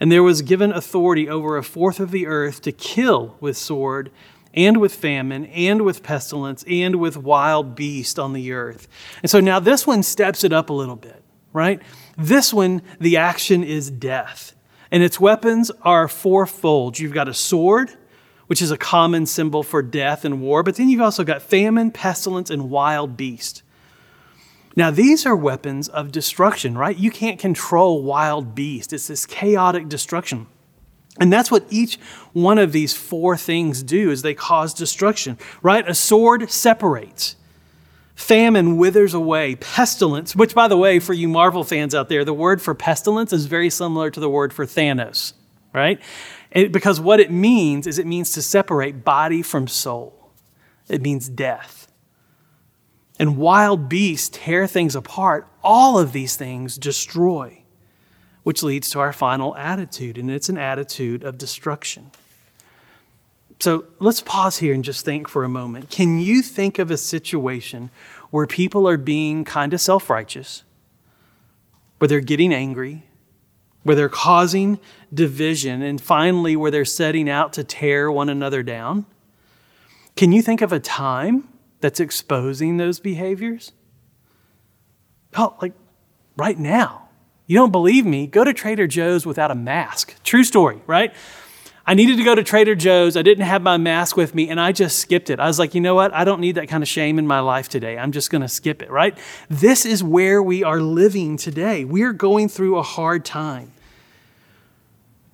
And 0.00 0.10
there 0.10 0.22
was 0.22 0.42
given 0.42 0.72
authority 0.72 1.28
over 1.28 1.56
a 1.56 1.62
fourth 1.62 2.00
of 2.00 2.10
the 2.10 2.26
earth 2.26 2.60
to 2.62 2.72
kill 2.72 3.36
with 3.40 3.56
sword, 3.56 4.10
and 4.52 4.80
with 4.80 4.94
famine, 4.94 5.46
and 5.46 5.82
with 5.82 6.02
pestilence, 6.02 6.64
and 6.68 6.96
with 6.96 7.16
wild 7.16 7.74
beast 7.74 8.18
on 8.18 8.32
the 8.32 8.52
earth. 8.52 8.86
And 9.22 9.30
so 9.30 9.40
now 9.40 9.58
this 9.58 9.86
one 9.86 10.02
steps 10.02 10.44
it 10.44 10.52
up 10.52 10.70
a 10.70 10.72
little 10.72 10.96
bit 10.96 11.24
right? 11.54 11.80
This 12.18 12.52
one, 12.52 12.82
the 13.00 13.16
action 13.16 13.64
is 13.64 13.90
death. 13.90 14.54
And 14.90 15.02
its 15.02 15.18
weapons 15.18 15.70
are 15.80 16.06
fourfold. 16.06 16.98
You've 16.98 17.14
got 17.14 17.28
a 17.28 17.34
sword, 17.34 17.96
which 18.48 18.60
is 18.60 18.70
a 18.70 18.76
common 18.76 19.24
symbol 19.24 19.62
for 19.62 19.82
death 19.82 20.26
and 20.26 20.42
war, 20.42 20.62
but 20.62 20.76
then 20.76 20.90
you've 20.90 21.00
also 21.00 21.24
got 21.24 21.40
famine, 21.40 21.90
pestilence, 21.90 22.50
and 22.50 22.68
wild 22.68 23.16
beast. 23.16 23.62
Now, 24.76 24.90
these 24.90 25.24
are 25.24 25.36
weapons 25.36 25.88
of 25.88 26.10
destruction, 26.10 26.76
right? 26.76 26.96
You 26.96 27.10
can't 27.10 27.38
control 27.38 28.02
wild 28.02 28.54
beasts. 28.54 28.92
It's 28.92 29.06
this 29.06 29.24
chaotic 29.24 29.88
destruction. 29.88 30.46
And 31.20 31.32
that's 31.32 31.50
what 31.50 31.64
each 31.70 31.96
one 32.32 32.58
of 32.58 32.72
these 32.72 32.92
four 32.92 33.36
things 33.36 33.82
do 33.82 34.10
is 34.10 34.22
they 34.22 34.34
cause 34.34 34.74
destruction, 34.74 35.38
right? 35.62 35.88
A 35.88 35.94
sword 35.94 36.50
separates. 36.50 37.36
Famine 38.16 38.76
withers 38.76 39.14
away. 39.14 39.54
Pestilence, 39.56 40.34
which, 40.34 40.54
by 40.54 40.66
the 40.66 40.76
way, 40.76 40.98
for 40.98 41.12
you 41.12 41.28
Marvel 41.28 41.62
fans 41.62 41.94
out 41.94 42.08
there, 42.08 42.24
the 42.24 42.34
word 42.34 42.60
for 42.60 42.74
pestilence 42.74 43.32
is 43.32 43.46
very 43.46 43.70
similar 43.70 44.10
to 44.10 44.20
the 44.20 44.30
word 44.30 44.52
for 44.52 44.66
Thanos, 44.66 45.34
right? 45.72 46.00
It, 46.50 46.72
because 46.72 47.00
what 47.00 47.20
it 47.20 47.30
means 47.30 47.86
is 47.86 47.98
it 47.98 48.06
means 48.06 48.32
to 48.32 48.42
separate 48.42 49.04
body 49.04 49.42
from 49.42 49.68
soul, 49.68 50.32
it 50.88 51.00
means 51.00 51.28
death. 51.28 51.88
And 53.18 53.36
wild 53.36 53.88
beasts 53.88 54.30
tear 54.32 54.66
things 54.66 54.96
apart. 54.96 55.46
All 55.62 55.98
of 55.98 56.12
these 56.12 56.36
things 56.36 56.76
destroy, 56.76 57.62
which 58.42 58.62
leads 58.62 58.90
to 58.90 59.00
our 59.00 59.12
final 59.12 59.56
attitude, 59.56 60.18
and 60.18 60.30
it's 60.30 60.48
an 60.48 60.58
attitude 60.58 61.22
of 61.22 61.38
destruction. 61.38 62.10
So 63.60 63.84
let's 64.00 64.20
pause 64.20 64.58
here 64.58 64.74
and 64.74 64.82
just 64.82 65.04
think 65.04 65.28
for 65.28 65.44
a 65.44 65.48
moment. 65.48 65.90
Can 65.90 66.18
you 66.18 66.42
think 66.42 66.78
of 66.78 66.90
a 66.90 66.96
situation 66.96 67.90
where 68.30 68.46
people 68.46 68.88
are 68.88 68.96
being 68.96 69.44
kind 69.44 69.72
of 69.72 69.80
self 69.80 70.10
righteous, 70.10 70.64
where 71.98 72.08
they're 72.08 72.20
getting 72.20 72.52
angry, 72.52 73.04
where 73.84 73.94
they're 73.94 74.08
causing 74.08 74.80
division, 75.12 75.82
and 75.82 76.00
finally, 76.00 76.56
where 76.56 76.72
they're 76.72 76.84
setting 76.84 77.30
out 77.30 77.52
to 77.52 77.62
tear 77.62 78.10
one 78.10 78.28
another 78.28 78.64
down? 78.64 79.06
Can 80.16 80.32
you 80.32 80.42
think 80.42 80.60
of 80.60 80.72
a 80.72 80.80
time 80.80 81.48
that's 81.84 82.00
exposing 82.00 82.78
those 82.78 82.98
behaviors? 82.98 83.72
Oh, 85.36 85.54
like 85.60 85.74
right 86.34 86.58
now. 86.58 87.10
You 87.46 87.58
don't 87.58 87.72
believe 87.72 88.06
me? 88.06 88.26
Go 88.26 88.42
to 88.42 88.54
Trader 88.54 88.86
Joe's 88.86 89.26
without 89.26 89.50
a 89.50 89.54
mask. 89.54 90.14
True 90.24 90.44
story, 90.44 90.80
right? 90.86 91.12
I 91.86 91.92
needed 91.92 92.16
to 92.16 92.24
go 92.24 92.34
to 92.34 92.42
Trader 92.42 92.74
Joe's. 92.74 93.18
I 93.18 93.22
didn't 93.22 93.44
have 93.44 93.60
my 93.60 93.76
mask 93.76 94.16
with 94.16 94.34
me, 94.34 94.48
and 94.48 94.58
I 94.58 94.72
just 94.72 94.98
skipped 94.98 95.28
it. 95.28 95.38
I 95.38 95.46
was 95.46 95.58
like, 95.58 95.74
you 95.74 95.82
know 95.82 95.94
what? 95.94 96.14
I 96.14 96.24
don't 96.24 96.40
need 96.40 96.54
that 96.54 96.68
kind 96.68 96.82
of 96.82 96.88
shame 96.88 97.18
in 97.18 97.26
my 97.26 97.40
life 97.40 97.68
today. 97.68 97.98
I'm 97.98 98.12
just 98.12 98.30
going 98.30 98.40
to 98.40 98.48
skip 98.48 98.80
it, 98.80 98.90
right? 98.90 99.18
This 99.50 99.84
is 99.84 100.02
where 100.02 100.42
we 100.42 100.64
are 100.64 100.80
living 100.80 101.36
today. 101.36 101.84
We're 101.84 102.14
going 102.14 102.48
through 102.48 102.78
a 102.78 102.82
hard 102.82 103.26
time. 103.26 103.73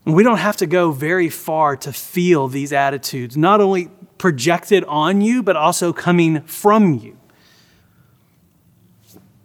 We 0.04 0.23
don't 0.23 0.38
have 0.38 0.57
to 0.59 0.66
go 0.66 0.92
very 0.92 1.28
far 1.28 1.76
to 1.78 1.92
feel 1.92 2.49
these 2.49 2.73
attitudes, 2.73 3.37
not 3.37 3.61
only 3.61 3.88
projected 4.19 4.85
on 4.85 5.21
you, 5.21 5.42
but 5.42 5.57
also 5.57 5.92
coming 5.92 6.42
from 6.42 6.95
you. 6.95 7.16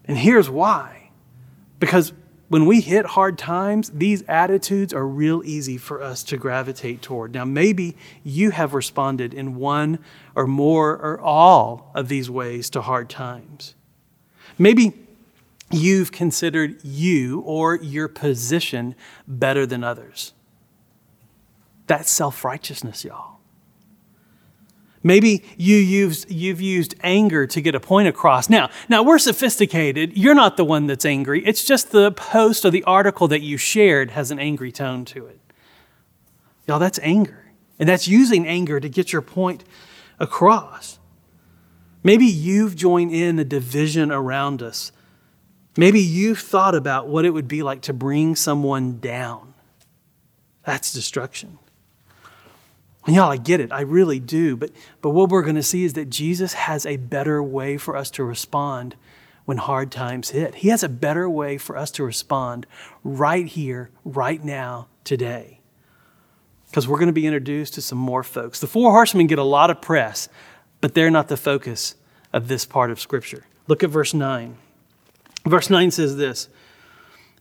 And 0.06 0.18
here's 0.18 0.50
why 0.50 1.10
because 1.80 2.14
when 2.48 2.66
we 2.68 2.80
hit 2.80 3.06
hard 3.06 3.38
times, 3.38 3.90
these 3.90 4.24
attitudes 4.28 4.94
are 4.94 5.06
real 5.06 5.42
easy 5.44 5.78
for 5.78 6.02
us 6.02 6.24
to 6.24 6.38
gravitate 6.38 7.02
toward. 7.02 7.34
Now, 7.34 7.44
maybe 7.44 7.98
you 8.24 8.52
have 8.52 8.74
responded 8.74 9.34
in 9.34 9.56
one 9.56 10.00
or 10.36 10.46
more 10.46 10.92
or 10.92 11.20
all 11.20 11.92
of 11.96 12.08
these 12.08 12.30
ways 12.30 12.70
to 12.72 12.82
hard 12.82 13.10
times. 13.10 13.74
Maybe 14.60 14.94
you've 15.72 16.12
considered 16.12 16.84
you 16.84 17.42
or 17.42 17.76
your 17.76 18.08
position 18.08 18.96
better 19.28 19.66
than 19.66 19.84
others. 19.84 20.34
That's 21.88 22.10
self 22.10 22.44
righteousness, 22.44 23.04
y'all. 23.06 23.36
Maybe 25.06 25.44
you 25.56 25.76
used, 25.78 26.32
you've 26.32 26.62
used 26.62 26.96
anger 27.04 27.46
to 27.46 27.62
get 27.62 27.76
a 27.76 27.80
point 27.80 28.08
across. 28.08 28.50
Now, 28.50 28.72
now 28.90 29.04
we're 29.04 29.20
sophisticated. 29.20 30.18
You're 30.18 30.34
not 30.34 30.58
the 30.58 30.66
one 30.66 30.88
that's 30.88 31.06
angry. 31.06 31.46
It's 31.46 31.64
just 31.64 31.92
the 31.92 32.12
post 32.12 32.66
or 32.66 32.72
the 32.72 32.84
article 32.86 33.28
that 33.28 33.42
you 33.42 33.56
shared 33.56 34.10
has 34.12 34.32
an 34.32 34.40
angry 34.40 34.72
tone 34.72 35.06
to 35.06 35.28
it. 35.28 35.40
Y'all, 36.68 36.80
that's 36.80 36.98
anger. 37.04 37.46
And 37.78 37.88
that's 37.88 38.08
using 38.08 38.48
anger 38.48 38.80
to 38.80 38.90
get 38.90 39.14
your 39.14 39.22
point 39.22 39.64
across. 40.20 40.98
Maybe 42.04 42.26
you've 42.26 42.76
joined 42.76 43.12
in 43.14 43.36
the 43.36 43.46
division 43.46 44.12
around 44.12 44.64
us. 44.64 44.92
Maybe 45.78 46.00
you've 46.00 46.40
thought 46.40 46.74
about 46.74 47.08
what 47.08 47.26
it 47.26 47.30
would 47.30 47.48
be 47.48 47.62
like 47.62 47.82
to 47.84 47.94
bring 47.94 48.36
someone 48.36 49.00
down. 49.00 49.54
That's 50.64 50.92
destruction. 50.92 51.60
Y'all, 53.08 53.32
I 53.32 53.38
get 53.38 53.60
it. 53.60 53.72
I 53.72 53.82
really 53.82 54.20
do. 54.20 54.58
But, 54.58 54.72
but 55.02 55.12
what 55.12 55.30
we're 55.30 55.44
going 55.44 55.56
to 55.56 55.64
see 55.64 55.84
is 55.84 55.94
that 55.94 56.10
Jesus 56.10 56.54
has 56.54 56.86
a 56.86 56.98
better 56.98 57.42
way 57.42 57.78
for 57.78 57.96
us 57.96 58.10
to 58.12 58.24
respond 58.24 58.96
when 59.46 59.58
hard 59.58 59.92
times 59.92 60.32
hit. 60.32 60.56
He 60.56 60.70
has 60.70 60.84
a 60.84 60.90
better 60.90 61.30
way 61.30 61.58
for 61.58 61.78
us 61.78 61.92
to 61.92 62.04
respond 62.04 62.66
right 63.04 63.46
here, 63.46 63.92
right 64.04 64.44
now, 64.44 64.88
today. 65.04 65.62
Because 66.68 66.88
we're 66.88 66.98
going 66.98 67.08
to 67.08 67.14
be 67.14 67.28
introduced 67.28 67.76
to 67.76 67.82
some 67.82 68.00
more 68.00 68.24
folks. 68.24 68.60
The 68.60 68.68
four 68.68 68.92
horsemen 68.92 69.28
get 69.28 69.40
a 69.40 69.44
lot 69.44 69.70
of 69.70 69.82
press, 69.82 70.28
but 70.82 70.96
they're 70.96 71.12
not 71.12 71.28
the 71.28 71.38
focus 71.38 71.96
of 72.34 72.48
this 72.48 72.66
part 72.66 72.90
of 72.90 73.00
Scripture. 73.00 73.46
Look 73.68 73.84
at 73.84 73.92
verse 73.92 74.14
9. 74.14 74.58
Verse 75.46 75.70
9 75.70 75.92
says 75.92 76.18
this 76.18 76.50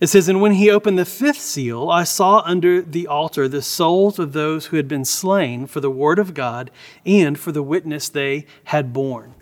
it 0.04 0.08
says, 0.08 0.28
And 0.28 0.42
when 0.42 0.52
he 0.52 0.70
opened 0.70 0.99
the 0.99 1.06
fifth 1.06 1.40
seal, 1.40 1.88
I 1.88 2.04
saw 2.04 2.42
under 2.44 2.82
the 2.82 3.06
altar 3.06 3.49
the 3.49 3.62
souls 3.62 4.18
of 4.18 4.34
those 4.34 4.66
who 4.66 4.76
had 4.76 4.87
been 4.87 5.04
slain 5.04 5.66
for 5.66 5.80
the 5.80 5.90
word 5.90 6.18
of 6.18 6.34
God 6.34 6.70
and 7.06 7.38
for 7.38 7.52
the 7.52 7.62
witness 7.62 8.11
they 8.11 8.44
had 8.64 8.92
borne. 8.92 9.34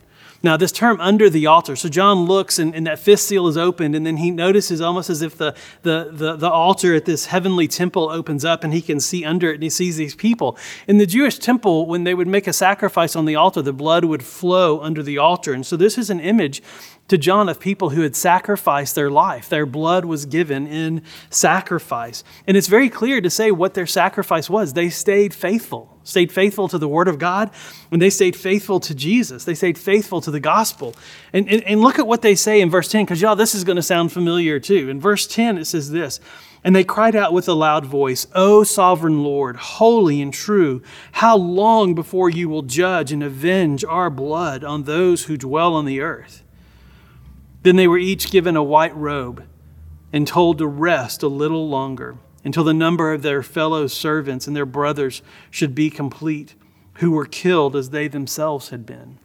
Now, 0.44 0.56
this 0.56 0.72
term 0.72 1.00
under 1.00 1.28
the 1.30 1.46
altar, 1.46 1.76
so 1.76 1.88
John 1.88 2.26
looks 2.26 2.58
and, 2.58 2.74
and, 2.74 2.86
that 2.86 2.98
fifth 2.98 3.20
seal 3.20 3.46
is 3.46 3.56
opened, 3.56 3.94
and 3.94 4.04
then 4.04 4.16
he 4.16 4.32
notices 4.32 4.80
almost 4.80 5.08
as 5.08 5.22
if 5.22 5.36
the, 5.36 5.54
the, 5.82 6.10
the, 6.10 6.34
the, 6.34 6.50
altar 6.50 6.94
at 6.94 7.04
this 7.04 7.26
heavenly 7.26 7.68
temple 7.68 8.08
opens 8.08 8.44
up 8.44 8.64
and 8.64 8.72
he 8.72 8.82
can 8.82 8.98
see 8.98 9.24
under 9.24 9.50
it 9.50 9.54
and 9.54 9.62
he 9.62 9.70
sees 9.70 9.96
these 9.96 10.16
people. 10.16 10.58
In 10.88 10.98
the 10.98 11.06
Jewish 11.06 11.38
temple, 11.38 11.86
when 11.86 12.02
they 12.02 12.14
would 12.14 12.26
make 12.26 12.48
a 12.48 12.52
sacrifice 12.52 13.14
on 13.14 13.24
the 13.24 13.36
altar, 13.36 13.62
the 13.62 13.72
blood 13.72 14.04
would 14.04 14.24
flow 14.24 14.80
under 14.80 15.02
the 15.02 15.16
altar. 15.16 15.52
And 15.52 15.64
so 15.64 15.76
this 15.76 15.96
is 15.96 16.10
an 16.10 16.18
image 16.18 16.60
to 17.08 17.18
John 17.18 17.48
of 17.48 17.60
people 17.60 17.90
who 17.90 18.02
had 18.02 18.16
sacrificed 18.16 18.94
their 18.94 19.10
life. 19.10 19.48
Their 19.48 19.66
blood 19.66 20.04
was 20.04 20.24
given 20.24 20.66
in 20.66 21.02
sacrifice. 21.30 22.24
And 22.46 22.56
it's 22.56 22.68
very 22.68 22.88
clear 22.88 23.20
to 23.20 23.28
say 23.28 23.50
what 23.50 23.74
their 23.74 23.86
sacrifice 23.86 24.48
was. 24.48 24.72
They 24.72 24.88
stayed 24.88 25.34
faithful, 25.34 25.98
stayed 26.04 26.32
faithful 26.32 26.68
to 26.68 26.78
the 26.78 26.88
Word 26.88 27.08
of 27.08 27.18
God, 27.18 27.50
and 27.90 28.00
they 28.00 28.08
stayed 28.08 28.34
faithful 28.34 28.80
to 28.80 28.94
Jesus. 28.94 29.44
They 29.44 29.54
stayed 29.54 29.76
faithful 29.76 30.20
to 30.22 30.30
the 30.30 30.40
gospel. 30.40 30.94
And, 31.32 31.48
and, 31.50 31.62
and 31.64 31.80
look 31.82 31.98
at 31.98 32.06
what 32.06 32.22
they 32.22 32.34
say 32.34 32.60
in 32.60 32.70
verse 32.70 32.88
10, 32.88 33.04
because 33.04 33.20
y'all, 33.20 33.36
this 33.36 33.54
is 33.54 33.64
going 33.64 33.76
to 33.76 33.82
sound 33.82 34.12
familiar 34.12 34.58
too. 34.58 34.88
In 34.88 35.00
verse 35.00 35.26
10, 35.26 35.58
it 35.58 35.66
says 35.66 35.90
this. 35.90 36.18
And 36.64 36.76
they 36.76 36.84
cried 36.84 37.16
out 37.16 37.32
with 37.32 37.48
a 37.48 37.54
loud 37.54 37.84
voice, 37.84 38.26
O 38.34 38.62
sovereign 38.62 39.24
Lord, 39.24 39.56
holy 39.56 40.22
and 40.22 40.32
true, 40.32 40.80
how 41.12 41.36
long 41.36 41.94
before 41.94 42.30
you 42.30 42.48
will 42.48 42.62
judge 42.62 43.10
and 43.10 43.22
avenge 43.22 43.84
our 43.84 44.10
blood 44.10 44.62
on 44.62 44.84
those 44.84 45.24
who 45.24 45.36
dwell 45.36 45.74
on 45.74 45.84
the 45.84 46.00
earth? 46.00 46.42
Then 47.62 47.76
they 47.76 47.88
were 47.88 47.98
each 47.98 48.30
given 48.30 48.56
a 48.56 48.62
white 48.62 48.94
robe 48.96 49.44
and 50.12 50.26
told 50.26 50.58
to 50.58 50.66
rest 50.66 51.22
a 51.22 51.28
little 51.28 51.68
longer 51.68 52.16
until 52.44 52.64
the 52.64 52.74
number 52.74 53.12
of 53.12 53.22
their 53.22 53.42
fellow 53.42 53.86
servants 53.86 54.46
and 54.46 54.56
their 54.56 54.66
brothers 54.66 55.22
should 55.50 55.74
be 55.74 55.90
complete, 55.90 56.54
who 56.94 57.12
were 57.12 57.24
killed 57.24 57.76
as 57.76 57.90
they 57.90 58.08
themselves 58.08 58.70
had 58.70 58.84
been. 58.84 59.18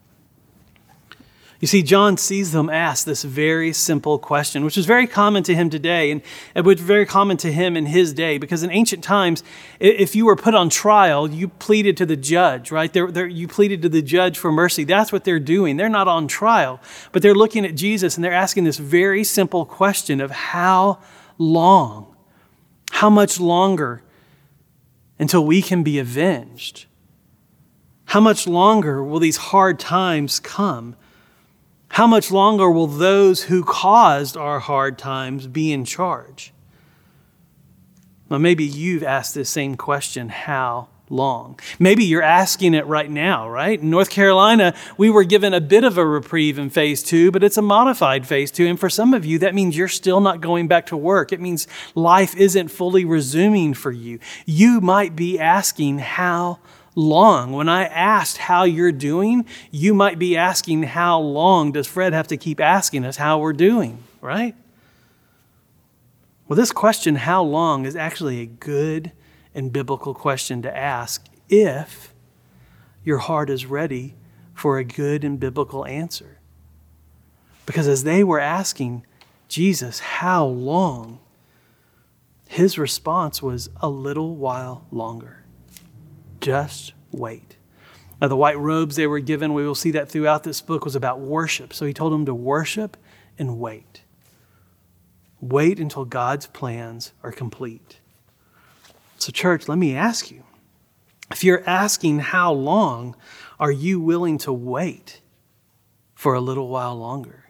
You 1.59 1.67
see, 1.67 1.81
John 1.81 2.17
sees 2.17 2.51
them 2.51 2.69
ask 2.69 3.05
this 3.05 3.23
very 3.23 3.73
simple 3.73 4.19
question, 4.19 4.63
which 4.63 4.77
is 4.77 4.85
very 4.85 5.07
common 5.07 5.41
to 5.43 5.55
him 5.55 5.71
today, 5.71 6.11
and 6.11 6.21
it 6.53 6.63
was 6.63 6.79
very 6.79 7.05
common 7.05 7.37
to 7.37 7.51
him 7.51 7.75
in 7.75 7.87
his 7.87 8.13
day, 8.13 8.37
because 8.37 8.61
in 8.61 8.69
ancient 8.69 9.03
times, 9.03 9.43
if 9.79 10.15
you 10.15 10.27
were 10.27 10.35
put 10.35 10.53
on 10.53 10.69
trial, 10.69 11.27
you 11.27 11.47
pleaded 11.47 11.97
to 11.97 12.05
the 12.05 12.15
judge, 12.15 12.69
right? 12.69 12.93
They're, 12.93 13.09
they're, 13.09 13.25
you 13.25 13.47
pleaded 13.47 13.81
to 13.81 13.89
the 13.89 14.03
judge 14.03 14.37
for 14.37 14.51
mercy. 14.51 14.83
That's 14.83 15.11
what 15.11 15.23
they're 15.23 15.39
doing. 15.39 15.77
They're 15.77 15.89
not 15.89 16.07
on 16.07 16.27
trial, 16.27 16.79
but 17.11 17.23
they're 17.23 17.33
looking 17.33 17.65
at 17.65 17.73
Jesus 17.73 18.15
and 18.15 18.23
they're 18.23 18.33
asking 18.33 18.65
this 18.65 18.77
very 18.77 19.23
simple 19.23 19.65
question 19.65 20.21
of 20.21 20.29
how 20.29 20.99
long? 21.39 22.15
How 22.91 23.09
much 23.09 23.39
longer 23.39 24.03
until 25.17 25.43
we 25.43 25.63
can 25.63 25.81
be 25.81 25.97
avenged? 25.97 26.85
How 28.05 28.19
much 28.19 28.45
longer 28.45 29.03
will 29.03 29.19
these 29.19 29.37
hard 29.37 29.79
times 29.79 30.39
come? 30.39 30.95
How 31.89 32.08
much 32.08 32.32
longer 32.32 32.69
will 32.69 32.88
those 32.88 33.43
who 33.43 33.63
caused 33.63 34.38
our 34.38 34.60
hard 34.60 34.97
times 34.97 35.47
be 35.47 35.71
in 35.71 35.86
charge? 35.86 36.54
Well, 38.30 38.39
maybe 38.39 38.65
you've 38.65 39.04
asked 39.04 39.34
this 39.34 39.50
same 39.50 39.76
question 39.76 40.30
how 40.30 40.89
long? 41.10 41.60
Maybe 41.80 42.04
you're 42.04 42.21
asking 42.21 42.73
it 42.73 42.86
right 42.86 43.10
now, 43.10 43.50
right? 43.50 43.80
In 43.80 43.89
North 43.89 44.10
Carolina, 44.10 44.73
we 44.97 45.10
were 45.10 45.23
given 45.23 45.54
a 45.54 45.62
bit 45.62 45.84
of 45.84 45.97
a 45.97 46.06
reprieve 46.06 46.60
in 46.60 46.69
phase 46.69 47.02
two, 47.02 47.32
but 47.32 47.43
it's 47.43 47.58
a 47.58 47.62
modified 47.62 48.28
phase 48.28 48.52
two. 48.52 48.67
And 48.67 48.80
for 48.80 48.89
some 48.89 49.13
of 49.13 49.26
you, 49.26 49.39
that 49.39 49.56
means 49.56 49.78
you're 49.78 49.88
still 49.88 50.19
not 50.19 50.41
going 50.41 50.67
back 50.67 50.88
to 50.88 50.97
work. 50.97 51.32
It 51.32 51.39
means 51.39 51.67
life 51.95 52.36
isn't 52.36 52.67
fully 52.67 53.06
resuming 53.06 53.73
for 53.73 53.91
you. 53.91 54.19
You 54.45 54.82
might 54.82 55.15
be 55.15 55.39
asking 55.39 56.00
how 56.00 56.60
long. 56.97 57.53
When 57.53 57.69
I 57.69 57.86
asked 57.86 58.39
how 58.39 58.63
you're 58.63 58.91
doing, 58.91 59.45
you 59.71 59.93
might 59.93 60.17
be 60.17 60.36
asking, 60.36 60.83
How 60.83 61.19
long 61.19 61.71
does 61.71 61.88
Fred 61.88 62.12
have 62.12 62.27
to 62.27 62.38
keep 62.38 62.60
asking 62.60 63.05
us 63.05 63.17
how 63.17 63.39
we're 63.39 63.53
doing, 63.53 64.03
right? 64.19 64.55
Well, 66.47 66.57
this 66.57 66.71
question, 66.71 67.15
how 67.15 67.43
long, 67.43 67.86
is 67.86 67.95
actually 67.95 68.41
a 68.41 68.45
good 68.45 69.12
and 69.53 69.71
biblical 69.71 70.13
question 70.13 70.62
to 70.63 70.75
ask 70.75 71.25
if 71.49 72.13
your 73.03 73.19
heart 73.19 73.49
is 73.49 73.65
ready 73.65 74.15
for 74.53 74.77
a 74.77 74.83
good 74.83 75.23
and 75.23 75.39
biblical 75.39 75.86
answer. 75.86 76.39
Because 77.65 77.88
as 77.88 78.03
they 78.05 78.23
were 78.23 78.39
asking 78.39 79.05
Jesus, 79.47 79.99
how 79.99 80.45
long? 80.45 81.19
His 82.47 82.77
response 82.77 83.41
was 83.41 83.69
a 83.81 83.89
little 83.89 84.36
while 84.36 84.86
longer. 84.89 85.43
Just 86.47 86.93
wait. 87.12 87.57
Now, 88.21 88.29
the 88.29 88.38
white 88.38 88.57
robes 88.57 88.95
they 88.95 89.05
were 89.05 89.19
given, 89.19 89.53
we 89.53 89.65
will 89.67 89.75
see 89.75 89.91
that 89.91 90.07
throughout 90.07 90.45
this 90.45 90.62
book, 90.62 90.86
was 90.86 90.95
about 90.95 91.19
worship. 91.19 91.73
So 91.73 91.86
he 91.86 91.91
told 91.93 92.13
them 92.13 92.25
to 92.25 92.33
worship 92.33 92.95
and 93.38 93.60
wait. 93.60 94.03
Wait 95.41 95.77
until 95.77 96.05
God's 96.05 96.47
plans 96.47 97.12
are 97.21 97.33
complete. 97.33 97.99
So, 99.17 99.33
church, 99.33 99.67
let 99.67 99.77
me 99.77 99.93
ask 99.93 100.31
you 100.31 100.45
if 101.29 101.43
you're 101.43 101.67
asking 101.67 102.19
how 102.19 102.53
long, 102.53 103.17
are 103.60 103.69
you 103.69 103.99
willing 103.99 104.38
to 104.38 104.53
wait 104.53 105.19
for 106.15 106.33
a 106.33 106.39
little 106.39 106.69
while 106.69 106.95
longer? 106.95 107.43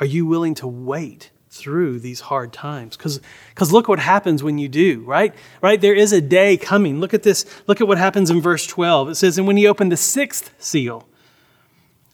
Are 0.00 0.06
you 0.06 0.24
willing 0.24 0.54
to 0.54 0.66
wait 0.66 1.32
through 1.58 2.00
these 2.00 2.20
hard 2.20 2.52
times. 2.52 2.96
Because 2.96 3.20
look 3.72 3.88
what 3.88 3.98
happens 3.98 4.42
when 4.42 4.58
you 4.58 4.68
do, 4.68 5.02
right? 5.04 5.34
Right? 5.60 5.80
There 5.80 5.94
is 5.94 6.12
a 6.12 6.20
day 6.20 6.56
coming. 6.56 7.00
Look 7.00 7.14
at 7.14 7.22
this. 7.22 7.44
Look 7.66 7.80
at 7.80 7.88
what 7.88 7.98
happens 7.98 8.30
in 8.30 8.40
verse 8.40 8.66
12. 8.66 9.10
It 9.10 9.14
says, 9.16 9.38
And 9.38 9.46
when 9.46 9.56
he 9.56 9.66
opened 9.66 9.92
the 9.92 9.96
sixth 9.96 10.52
seal, 10.58 11.06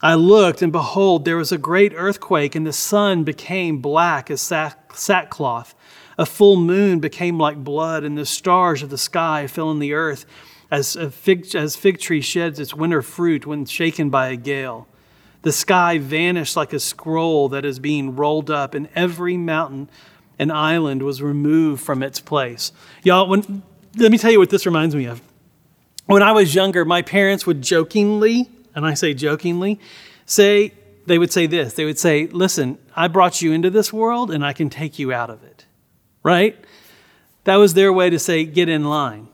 I 0.01 0.15
looked, 0.15 0.61
and 0.61 0.71
behold, 0.73 1.25
there 1.25 1.37
was 1.37 1.53
a 1.53 1.59
great 1.59 1.95
earthquake, 1.97 2.55
and 2.55 2.67
the 2.67 2.73
sun 2.73 3.25
became 3.25 3.79
black 3.79 4.31
as 4.31 4.43
sack, 4.43 4.95
sackcloth. 4.95 5.75
A 6.19 6.27
full 6.27 6.57
moon 6.57 7.01
became 7.01 7.39
like 7.39 7.65
blood, 7.65 8.05
and 8.05 8.19
the 8.19 8.27
stars 8.27 8.83
of 8.83 8.91
the 8.91 8.99
sky 8.99 9.47
fell 9.47 9.69
on 9.69 9.79
the 9.79 9.95
earth 9.95 10.27
as 10.71 10.97
a 10.97 11.11
fig, 11.11 11.55
as 11.55 11.77
fig 11.77 11.99
tree 11.99 12.21
sheds 12.21 12.61
its 12.61 12.75
winter 12.75 13.01
fruit 13.01 13.47
when 13.47 13.65
shaken 13.65 14.11
by 14.11 14.29
a 14.29 14.37
gale. 14.37 14.89
The 15.45 15.53
sky 15.53 15.99
vanished 15.99 16.57
like 16.57 16.73
a 16.73 16.81
scroll 16.81 17.51
that 17.51 17.67
is 17.67 17.79
being 17.79 18.17
rolled 18.17 18.51
up, 18.51 18.73
and 18.73 18.89
every 18.95 19.37
mountain 19.37 19.91
and 20.39 20.51
island 20.51 21.03
was 21.03 21.21
removed 21.21 21.83
from 21.83 22.03
its 22.03 22.19
place. 22.19 22.73
Y'all, 23.03 23.29
when, 23.29 23.63
let 23.99 24.11
me 24.11 24.17
tell 24.17 24.33
you 24.33 24.39
what 24.39 24.49
this 24.49 24.65
reminds 24.65 24.95
me 24.95 25.05
of. 25.05 25.21
When 26.07 26.23
I 26.23 26.33
was 26.33 26.55
younger, 26.55 26.87
my 26.87 27.03
parents 27.03 27.47
would 27.47 27.61
jokingly, 27.61 28.49
and 28.75 28.87
I 28.87 28.95
say 28.95 29.13
jokingly, 29.13 29.79
say, 30.25 30.73
they 31.05 31.19
would 31.19 31.31
say 31.31 31.47
this. 31.47 31.75
They 31.75 31.85
would 31.85 31.99
say, 31.99 32.27
Listen, 32.27 32.79
I 32.97 33.09
brought 33.09 33.43
you 33.43 33.53
into 33.53 33.69
this 33.69 33.93
world 33.93 34.31
and 34.31 34.45
I 34.45 34.55
can 34.55 34.71
take 34.71 34.99
you 34.99 35.13
out 35.13 35.29
of 35.29 35.45
it. 35.45 35.67
Right? 36.23 36.57
That 37.45 37.57
was 37.57 37.75
their 37.75 37.93
way 37.93 38.09
to 38.09 38.19
say, 38.19 38.45
Get 38.45 38.71
in 38.71 38.85
line. 38.85 39.29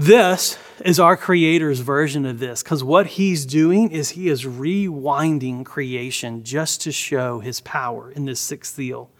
This 0.00 0.56
is 0.84 1.00
our 1.00 1.16
Creator's 1.16 1.80
version 1.80 2.24
of 2.24 2.38
this 2.38 2.62
because 2.62 2.84
what 2.84 3.08
He's 3.08 3.44
doing 3.44 3.90
is 3.90 4.10
He 4.10 4.28
is 4.28 4.44
rewinding 4.44 5.64
creation 5.64 6.44
just 6.44 6.80
to 6.82 6.92
show 6.92 7.40
His 7.40 7.60
power 7.62 8.08
in 8.12 8.24
this 8.24 8.38
sixth 8.38 8.76
seal. 8.76 9.10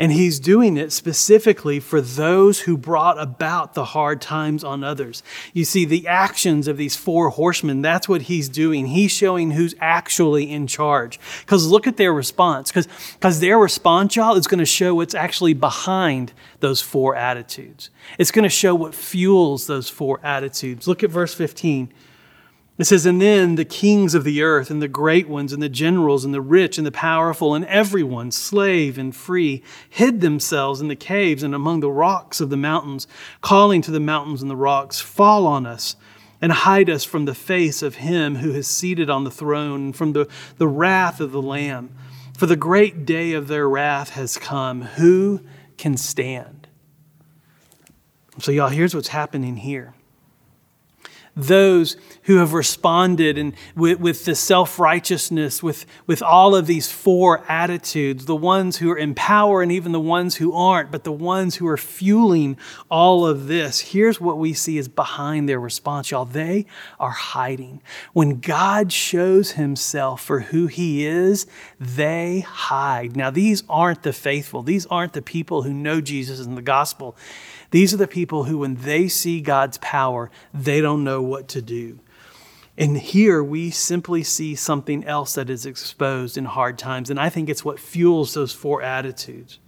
And 0.00 0.12
he's 0.12 0.40
doing 0.40 0.78
it 0.78 0.92
specifically 0.92 1.78
for 1.78 2.00
those 2.00 2.60
who 2.60 2.78
brought 2.78 3.20
about 3.20 3.74
the 3.74 3.84
hard 3.84 4.22
times 4.22 4.64
on 4.64 4.82
others. 4.82 5.22
You 5.52 5.66
see, 5.66 5.84
the 5.84 6.08
actions 6.08 6.66
of 6.66 6.78
these 6.78 6.96
four 6.96 7.28
horsemen, 7.28 7.82
that's 7.82 8.08
what 8.08 8.22
he's 8.22 8.48
doing. 8.48 8.86
He's 8.86 9.12
showing 9.12 9.50
who's 9.50 9.74
actually 9.78 10.50
in 10.50 10.66
charge. 10.66 11.20
Because 11.40 11.66
look 11.66 11.86
at 11.86 11.98
their 11.98 12.14
response. 12.14 12.72
Because 12.72 13.40
their 13.40 13.58
response, 13.58 14.16
y'all, 14.16 14.36
is 14.36 14.46
going 14.46 14.58
to 14.58 14.64
show 14.64 14.94
what's 14.94 15.14
actually 15.14 15.52
behind 15.52 16.32
those 16.60 16.80
four 16.80 17.14
attitudes. 17.14 17.90
It's 18.18 18.30
going 18.30 18.44
to 18.44 18.48
show 18.48 18.74
what 18.74 18.94
fuels 18.94 19.66
those 19.66 19.90
four 19.90 20.18
attitudes. 20.22 20.88
Look 20.88 21.02
at 21.02 21.10
verse 21.10 21.34
15. 21.34 21.92
It 22.80 22.86
says, 22.86 23.04
And 23.04 23.20
then 23.20 23.56
the 23.56 23.66
kings 23.66 24.14
of 24.14 24.24
the 24.24 24.40
earth, 24.42 24.70
and 24.70 24.80
the 24.80 24.88
great 24.88 25.28
ones, 25.28 25.52
and 25.52 25.62
the 25.62 25.68
generals, 25.68 26.24
and 26.24 26.32
the 26.32 26.40
rich, 26.40 26.78
and 26.78 26.86
the 26.86 26.92
powerful, 26.92 27.54
and 27.54 27.66
everyone, 27.66 28.30
slave 28.30 28.96
and 28.96 29.14
free, 29.14 29.62
hid 29.90 30.22
themselves 30.22 30.80
in 30.80 30.88
the 30.88 30.96
caves 30.96 31.42
and 31.42 31.54
among 31.54 31.80
the 31.80 31.90
rocks 31.90 32.40
of 32.40 32.48
the 32.48 32.56
mountains, 32.56 33.06
calling 33.42 33.82
to 33.82 33.90
the 33.90 34.00
mountains 34.00 34.40
and 34.40 34.50
the 34.50 34.56
rocks, 34.56 34.98
Fall 34.98 35.46
on 35.46 35.66
us, 35.66 35.94
and 36.40 36.52
hide 36.52 36.88
us 36.88 37.04
from 37.04 37.26
the 37.26 37.34
face 37.34 37.82
of 37.82 37.96
him 37.96 38.36
who 38.36 38.52
is 38.52 38.66
seated 38.66 39.10
on 39.10 39.24
the 39.24 39.30
throne, 39.30 39.84
and 39.84 39.96
from 39.96 40.14
the, 40.14 40.26
the 40.56 40.68
wrath 40.68 41.20
of 41.20 41.32
the 41.32 41.42
Lamb. 41.42 41.94
For 42.38 42.46
the 42.46 42.56
great 42.56 43.04
day 43.04 43.34
of 43.34 43.48
their 43.48 43.68
wrath 43.68 44.10
has 44.10 44.38
come. 44.38 44.80
Who 44.80 45.42
can 45.76 45.98
stand? 45.98 46.66
So, 48.38 48.50
y'all, 48.50 48.70
here's 48.70 48.94
what's 48.94 49.08
happening 49.08 49.58
here 49.58 49.92
those 51.46 51.96
who 52.24 52.36
have 52.36 52.52
responded 52.52 53.38
and 53.38 53.54
with, 53.74 53.98
with 53.98 54.24
the 54.24 54.34
self-righteousness 54.34 55.62
with, 55.62 55.86
with 56.06 56.22
all 56.22 56.54
of 56.54 56.66
these 56.66 56.90
four 56.90 57.44
attitudes 57.48 58.26
the 58.26 58.36
ones 58.36 58.76
who 58.76 58.90
are 58.90 58.96
in 58.96 59.14
power 59.14 59.62
and 59.62 59.72
even 59.72 59.92
the 59.92 60.00
ones 60.00 60.36
who 60.36 60.52
aren't 60.52 60.90
but 60.90 61.04
the 61.04 61.12
ones 61.12 61.56
who 61.56 61.66
are 61.66 61.76
fueling 61.76 62.56
all 62.90 63.26
of 63.26 63.46
this 63.46 63.80
here's 63.80 64.20
what 64.20 64.38
we 64.38 64.52
see 64.52 64.78
is 64.78 64.88
behind 64.88 65.48
their 65.48 65.60
response 65.60 66.10
y'all. 66.10 66.24
They 66.24 66.66
are 66.98 67.10
hiding. 67.10 67.82
When 68.12 68.40
god 68.40 68.92
shows 68.92 69.52
himself 69.52 70.22
for 70.22 70.40
who 70.40 70.66
he 70.66 71.06
is 71.06 71.46
they 71.78 72.40
hide. 72.40 73.16
Now 73.16 73.30
these 73.30 73.62
aren't 73.68 74.02
the 74.02 74.12
faithful. 74.12 74.62
These 74.62 74.86
aren't 74.86 75.14
the 75.14 75.22
people 75.22 75.62
who 75.62 75.72
know 75.72 76.00
jesus 76.00 76.40
and 76.40 76.56
the 76.56 76.62
gospel 76.62 77.16
these 77.70 77.94
are 77.94 77.98
the 77.98 78.08
people 78.08 78.44
who, 78.44 78.58
when 78.58 78.76
they 78.76 79.08
see 79.08 79.40
God's 79.40 79.78
power, 79.78 80.30
they 80.52 80.80
don't 80.80 81.04
know 81.04 81.22
what 81.22 81.48
to 81.48 81.62
do. 81.62 82.00
And 82.76 82.96
here 82.96 83.44
we 83.44 83.70
simply 83.70 84.22
see 84.22 84.54
something 84.54 85.04
else 85.04 85.34
that 85.34 85.50
is 85.50 85.66
exposed 85.66 86.38
in 86.38 86.46
hard 86.46 86.78
times. 86.78 87.10
And 87.10 87.20
I 87.20 87.28
think 87.28 87.48
it's 87.48 87.64
what 87.64 87.78
fuels 87.78 88.34
those 88.34 88.52
four 88.52 88.82
attitudes. 88.82 89.58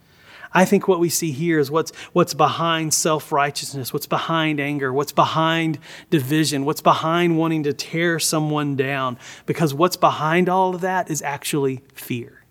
I 0.55 0.65
think 0.65 0.87
what 0.87 1.01
we 1.01 1.09
see 1.09 1.31
here 1.31 1.59
is 1.59 1.71
what's, 1.71 1.95
what's 2.13 2.35
behind 2.35 2.93
self 2.93 3.33
righteousness, 3.33 3.93
what's 3.93 4.07
behind 4.07 4.61
anger, 4.61 4.93
what's 4.93 5.13
behind 5.13 5.79
division, 6.11 6.65
what's 6.65 6.83
behind 6.83 7.39
wanting 7.39 7.63
to 7.65 7.73
tear 7.73 8.19
someone 8.19 8.77
down. 8.77 9.19
Because 9.47 9.73
what's 9.73 9.97
behind 9.97 10.49
all 10.49 10.75
of 10.75 10.81
that 10.81 11.11
is 11.11 11.23
actually 11.23 11.83
fear. 11.95 12.45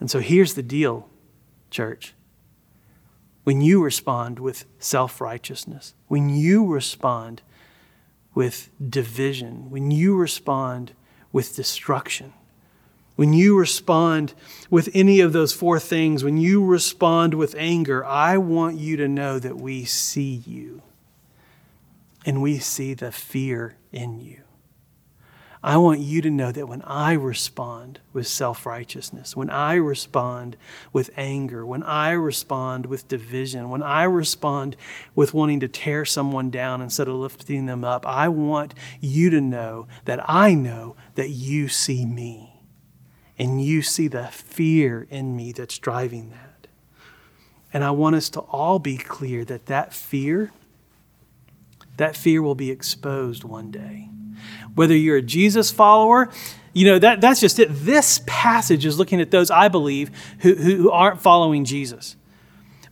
And 0.00 0.10
so 0.10 0.18
here's 0.20 0.54
the 0.54 0.62
deal, 0.62 1.08
church 1.70 2.13
when 3.44 3.60
you 3.60 3.82
respond 3.82 4.38
with 4.38 4.64
self 4.78 5.20
righteousness, 5.20 5.94
when 6.08 6.28
you 6.28 6.66
respond 6.66 7.42
with 8.34 8.70
division, 8.90 9.70
when 9.70 9.90
you 9.90 10.16
respond 10.16 10.92
with 11.32 11.54
destruction, 11.54 12.32
when 13.16 13.32
you 13.32 13.56
respond 13.56 14.34
with 14.70 14.88
any 14.92 15.20
of 15.20 15.32
those 15.32 15.52
four 15.52 15.78
things, 15.78 16.24
when 16.24 16.36
you 16.36 16.64
respond 16.64 17.34
with 17.34 17.54
anger, 17.56 18.04
I 18.04 18.38
want 18.38 18.76
you 18.76 18.96
to 18.96 19.06
know 19.06 19.38
that 19.38 19.56
we 19.56 19.84
see 19.84 20.42
you 20.46 20.82
and 22.26 22.42
we 22.42 22.58
see 22.58 22.94
the 22.94 23.12
fear 23.12 23.76
in 23.92 24.20
you. 24.20 24.43
I 25.64 25.78
want 25.78 26.00
you 26.00 26.20
to 26.20 26.30
know 26.30 26.52
that 26.52 26.68
when 26.68 26.82
I 26.82 27.14
respond 27.14 27.98
with 28.12 28.26
self 28.26 28.66
righteousness, 28.66 29.34
when 29.34 29.48
I 29.48 29.76
respond 29.76 30.58
with 30.92 31.08
anger, 31.16 31.64
when 31.64 31.82
I 31.82 32.10
respond 32.10 32.84
with 32.84 33.08
division, 33.08 33.70
when 33.70 33.82
I 33.82 34.02
respond 34.02 34.76
with 35.14 35.32
wanting 35.32 35.60
to 35.60 35.68
tear 35.68 36.04
someone 36.04 36.50
down 36.50 36.82
instead 36.82 37.08
of 37.08 37.14
lifting 37.14 37.64
them 37.64 37.82
up, 37.82 38.06
I 38.06 38.28
want 38.28 38.74
you 39.00 39.30
to 39.30 39.40
know 39.40 39.86
that 40.04 40.20
I 40.28 40.52
know 40.52 40.96
that 41.14 41.30
you 41.30 41.68
see 41.68 42.04
me 42.04 42.60
and 43.38 43.64
you 43.64 43.80
see 43.80 44.06
the 44.06 44.26
fear 44.26 45.06
in 45.08 45.34
me 45.34 45.52
that's 45.52 45.78
driving 45.78 46.28
that. 46.28 46.68
And 47.72 47.82
I 47.82 47.90
want 47.90 48.16
us 48.16 48.28
to 48.30 48.40
all 48.40 48.78
be 48.78 48.98
clear 48.98 49.46
that 49.46 49.64
that 49.64 49.94
fear, 49.94 50.52
that 51.96 52.16
fear 52.16 52.42
will 52.42 52.54
be 52.54 52.70
exposed 52.70 53.44
one 53.44 53.70
day 53.70 54.08
whether 54.74 54.96
you're 54.96 55.18
a 55.18 55.22
Jesus 55.22 55.70
follower, 55.70 56.30
you 56.72 56.86
know, 56.86 56.98
that, 56.98 57.20
that's 57.20 57.40
just 57.40 57.58
it. 57.58 57.68
This 57.70 58.20
passage 58.26 58.84
is 58.84 58.98
looking 58.98 59.20
at 59.20 59.30
those, 59.30 59.50
I 59.50 59.68
believe, 59.68 60.10
who, 60.40 60.54
who 60.54 60.90
aren't 60.90 61.20
following 61.20 61.64
Jesus. 61.64 62.16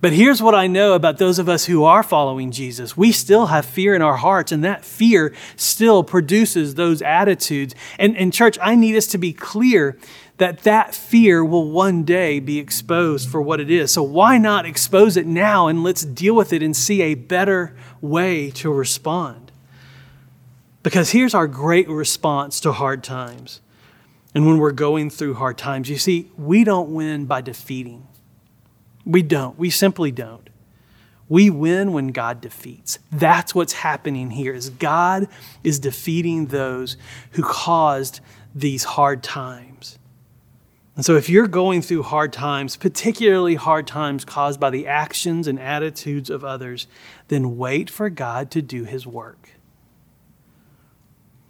But 0.01 0.13
here's 0.13 0.43
what 0.43 0.55
I 0.55 0.67
know 0.67 0.95
about 0.95 1.19
those 1.19 1.39
of 1.39 1.49
us 1.49 1.65
who 1.67 1.85
are 1.85 2.03
following 2.03 2.51
Jesus. 2.51 2.97
We 2.97 3.13
still 3.13 3.47
have 3.47 3.65
fear 3.65 3.95
in 3.95 4.03
our 4.03 4.17
hearts, 4.17 4.51
and 4.51 4.65
that 4.65 4.85
fear 4.85 5.33
still 5.55 6.03
produces 6.03 6.75
those 6.75 7.03
attitudes. 7.03 7.75
And, 8.01 8.17
and 8.17 8.33
church, 8.33 8.59
I 8.61 8.75
need 8.75 8.97
us 8.97 9.07
to 9.09 9.19
be 9.19 9.33
clear 9.33 9.97
that 10.43 10.65
that 10.65 10.93
fear 10.93 11.45
will 11.45 11.71
one 11.71 12.03
day 12.03 12.41
be 12.41 12.59
exposed 12.59 13.29
for 13.29 13.41
what 13.41 13.61
it 13.61 13.71
is. 13.71 13.93
So 13.93 14.03
why 14.03 14.39
not 14.39 14.67
expose 14.67 15.17
it 15.17 15.25
now 15.25 15.69
and 15.69 15.85
let's 15.85 16.05
deal 16.05 16.35
with 16.35 16.53
it 16.53 16.65
and 16.65 16.77
see 16.77 17.01
a 17.01 17.15
better 17.15 17.77
way 18.01 18.51
to 18.51 18.73
respond? 18.73 19.53
Because 20.83 21.11
here's 21.11 21.33
our 21.33 21.47
great 21.47 21.89
response 21.89 22.59
to 22.59 22.73
hard 22.73 23.05
times. 23.05 23.61
And 24.35 24.45
when 24.45 24.59
we're 24.59 24.73
going 24.73 25.11
through 25.11 25.35
hard 25.35 25.59
times, 25.59 25.89
you 25.89 25.97
see, 25.97 26.29
we 26.37 26.65
don't 26.65 26.93
win 26.93 27.27
by 27.27 27.41
defeating. 27.41 28.09
We 29.07 29.23
don't. 29.23 29.57
We 29.57 29.71
simply 29.71 30.11
don't. 30.11 30.51
We 31.29 31.51
win 31.51 31.93
when 31.93 32.09
God 32.09 32.41
defeats. 32.41 32.99
That's 33.13 33.55
what's 33.55 33.75
happening 33.75 34.31
here 34.31 34.55
is 34.55 34.71
God 34.71 35.29
is 35.63 35.79
defeating 35.79 36.47
those 36.47 36.97
who 37.31 37.45
caused 37.45 38.19
these 38.57 38.83
hard 38.83 39.23
times. 39.23 40.01
And 40.95 41.05
so 41.05 41.17
if 41.17 41.29
you're 41.29 41.49
going 41.49 41.81
through 41.81 42.03
hard 42.03 42.33
times, 42.33 42.77
particularly 42.77 43.55
hard 43.55 43.87
times 43.87 44.25
caused 44.25 44.61
by 44.61 44.71
the 44.71 44.87
actions 44.87 45.49
and 45.49 45.59
attitudes 45.59 46.29
of 46.29 46.45
others, 46.45 46.87
then 47.29 47.57
wait 47.57 47.89
for 47.89 48.11
God 48.11 48.51
to 48.51 48.61
do 48.61 48.85
his 48.85 49.07
work. 49.07 49.53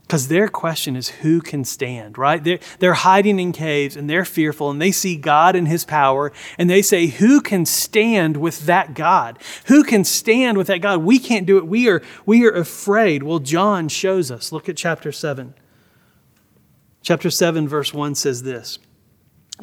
Because 0.03 0.29
their 0.29 0.47
question 0.47 0.95
is 0.95 1.09
who 1.09 1.41
can 1.41 1.65
stand, 1.65 2.19
right? 2.19 2.45
They're, 2.45 2.59
they're 2.81 2.93
hiding 2.93 3.41
in 3.41 3.51
caves 3.53 3.97
and 3.97 4.11
they're 4.11 4.27
fearful 4.27 4.71
and 4.71 4.81
they 4.81 4.93
see 4.93 5.17
God 5.17 5.57
and 5.57 5.67
his 5.67 5.87
power 5.87 6.33
and 6.59 6.69
they 6.69 6.83
say, 6.83 7.07
Who 7.07 7.41
can 7.41 7.65
stand 7.65 8.37
with 8.37 8.67
that 8.67 8.93
God? 8.93 9.39
Who 9.67 9.83
can 9.83 10.05
stand 10.05 10.59
with 10.59 10.67
that 10.67 10.83
God? 10.83 11.03
We 11.03 11.19
can't 11.19 11.47
do 11.47 11.57
it. 11.57 11.67
We 11.67 11.89
are, 11.89 12.03
we 12.27 12.47
are 12.47 12.53
afraid. 12.53 13.23
Well, 13.23 13.39
John 13.39 13.89
shows 13.89 14.31
us. 14.31 14.53
Look 14.53 14.69
at 14.69 14.77
chapter 14.77 15.13
7. 15.13 15.55
Chapter 17.01 17.31
7, 17.31 17.67
verse 17.67 17.95
1 17.95 18.15
says 18.15 18.43
this 18.43 18.79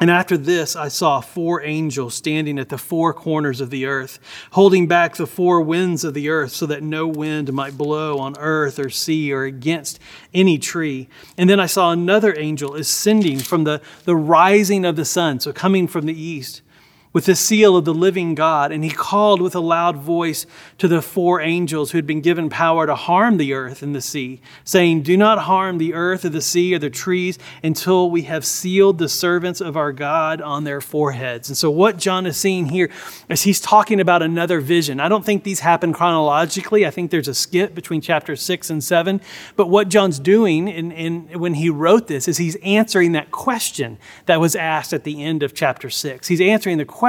And 0.00 0.10
after 0.10 0.38
this, 0.38 0.76
I 0.76 0.88
saw 0.88 1.20
four 1.20 1.62
angels 1.62 2.14
standing 2.14 2.58
at 2.58 2.70
the 2.70 2.78
four 2.78 3.12
corners 3.12 3.60
of 3.60 3.68
the 3.68 3.84
earth, 3.84 4.18
holding 4.52 4.86
back 4.86 5.16
the 5.16 5.26
four 5.26 5.60
winds 5.60 6.04
of 6.04 6.14
the 6.14 6.30
earth 6.30 6.52
so 6.52 6.64
that 6.66 6.82
no 6.82 7.06
wind 7.06 7.52
might 7.52 7.76
blow 7.76 8.18
on 8.18 8.34
earth 8.38 8.78
or 8.78 8.88
sea 8.88 9.30
or 9.30 9.44
against 9.44 10.00
any 10.32 10.56
tree. 10.56 11.06
And 11.36 11.50
then 11.50 11.60
I 11.60 11.66
saw 11.66 11.92
another 11.92 12.34
angel 12.38 12.74
ascending 12.74 13.40
from 13.40 13.64
the, 13.64 13.82
the 14.04 14.16
rising 14.16 14.86
of 14.86 14.96
the 14.96 15.04
sun, 15.04 15.38
so 15.38 15.52
coming 15.52 15.86
from 15.86 16.06
the 16.06 16.18
east 16.18 16.62
with 17.12 17.26
the 17.26 17.34
seal 17.34 17.76
of 17.76 17.84
the 17.84 17.94
living 17.94 18.36
God, 18.36 18.70
and 18.70 18.84
he 18.84 18.90
called 18.90 19.42
with 19.42 19.56
a 19.56 19.60
loud 19.60 19.96
voice 19.96 20.46
to 20.78 20.86
the 20.86 21.02
four 21.02 21.40
angels 21.40 21.90
who 21.90 21.98
had 21.98 22.06
been 22.06 22.20
given 22.20 22.48
power 22.48 22.86
to 22.86 22.94
harm 22.94 23.36
the 23.36 23.52
earth 23.52 23.82
and 23.82 23.96
the 23.96 24.00
sea, 24.00 24.40
saying, 24.62 25.02
Do 25.02 25.16
not 25.16 25.40
harm 25.40 25.78
the 25.78 25.92
earth 25.92 26.24
or 26.24 26.28
the 26.28 26.40
sea 26.40 26.72
or 26.72 26.78
the 26.78 26.88
trees 26.88 27.36
until 27.64 28.10
we 28.10 28.22
have 28.22 28.44
sealed 28.44 28.98
the 28.98 29.08
servants 29.08 29.60
of 29.60 29.76
our 29.76 29.92
God 29.92 30.40
on 30.40 30.62
their 30.62 30.80
foreheads. 30.80 31.48
And 31.48 31.56
so, 31.56 31.68
what 31.68 31.98
John 31.98 32.26
is 32.26 32.36
seeing 32.36 32.66
here 32.66 32.90
is 33.28 33.42
he's 33.42 33.60
talking 33.60 33.98
about 33.98 34.22
another 34.22 34.60
vision. 34.60 35.00
I 35.00 35.08
don't 35.08 35.24
think 35.24 35.42
these 35.42 35.60
happen 35.60 35.92
chronologically. 35.92 36.86
I 36.86 36.90
think 36.90 37.10
there's 37.10 37.28
a 37.28 37.34
skip 37.34 37.74
between 37.74 38.00
chapter 38.00 38.36
six 38.36 38.70
and 38.70 38.84
seven. 38.84 39.20
But 39.56 39.66
what 39.66 39.88
John's 39.88 40.20
doing 40.20 40.68
in, 40.68 40.92
in, 40.92 41.40
when 41.40 41.54
he 41.54 41.70
wrote 41.70 42.06
this 42.06 42.28
is 42.28 42.36
he's 42.36 42.56
answering 42.56 43.12
that 43.12 43.32
question 43.32 43.98
that 44.26 44.38
was 44.38 44.54
asked 44.54 44.92
at 44.92 45.02
the 45.02 45.24
end 45.24 45.42
of 45.42 45.54
chapter 45.54 45.90
six. 45.90 46.28
He's 46.28 46.40
answering 46.40 46.78
the 46.78 46.84
question 46.84 46.99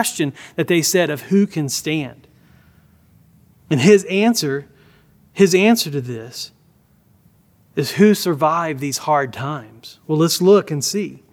that 0.56 0.68
they 0.68 0.82
said 0.82 1.10
of 1.10 1.24
who 1.24 1.46
can 1.46 1.70
stand. 1.70 2.28
And 3.70 3.80
his 3.80 4.04
answer, 4.06 4.68
his 5.34 5.56
answer 5.56 5.90
to 5.92 6.02
this 6.02 6.52
is 7.76 7.94
who 7.94 8.14
survived 8.14 8.80
these 8.80 9.00
hard 9.00 9.32
times. 9.32 10.00
Well, 10.08 10.18
let's 10.18 10.42
look 10.42 10.72
and 10.72 10.84
see. 10.84 11.24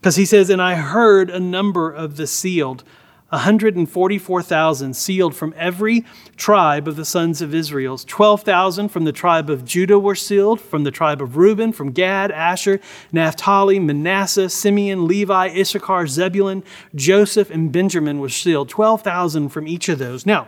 Because 0.00 0.16
he 0.16 0.24
says, 0.24 0.50
And 0.50 0.60
I 0.60 0.74
heard 0.74 1.30
a 1.30 1.40
number 1.40 1.90
of 1.90 2.16
the 2.16 2.26
sealed 2.26 2.84
144,000 3.30 4.94
sealed 4.94 5.34
from 5.34 5.52
every 5.56 6.04
tribe 6.36 6.86
of 6.86 6.94
the 6.94 7.04
sons 7.04 7.42
of 7.42 7.52
Israel. 7.52 7.98
12,000 7.98 8.88
from 8.88 9.04
the 9.04 9.12
tribe 9.12 9.50
of 9.50 9.64
Judah 9.64 9.98
were 9.98 10.14
sealed, 10.14 10.60
from 10.60 10.84
the 10.84 10.92
tribe 10.92 11.20
of 11.20 11.36
Reuben, 11.36 11.72
from 11.72 11.90
Gad, 11.90 12.30
Asher, 12.30 12.80
Naphtali, 13.10 13.80
Manasseh, 13.80 14.48
Simeon, 14.48 15.08
Levi, 15.08 15.48
Issachar, 15.48 16.06
Zebulun, 16.06 16.62
Joseph, 16.94 17.50
and 17.50 17.72
Benjamin 17.72 18.20
were 18.20 18.28
sealed. 18.28 18.68
12,000 18.68 19.48
from 19.48 19.66
each 19.66 19.88
of 19.88 19.98
those. 19.98 20.24
Now, 20.24 20.46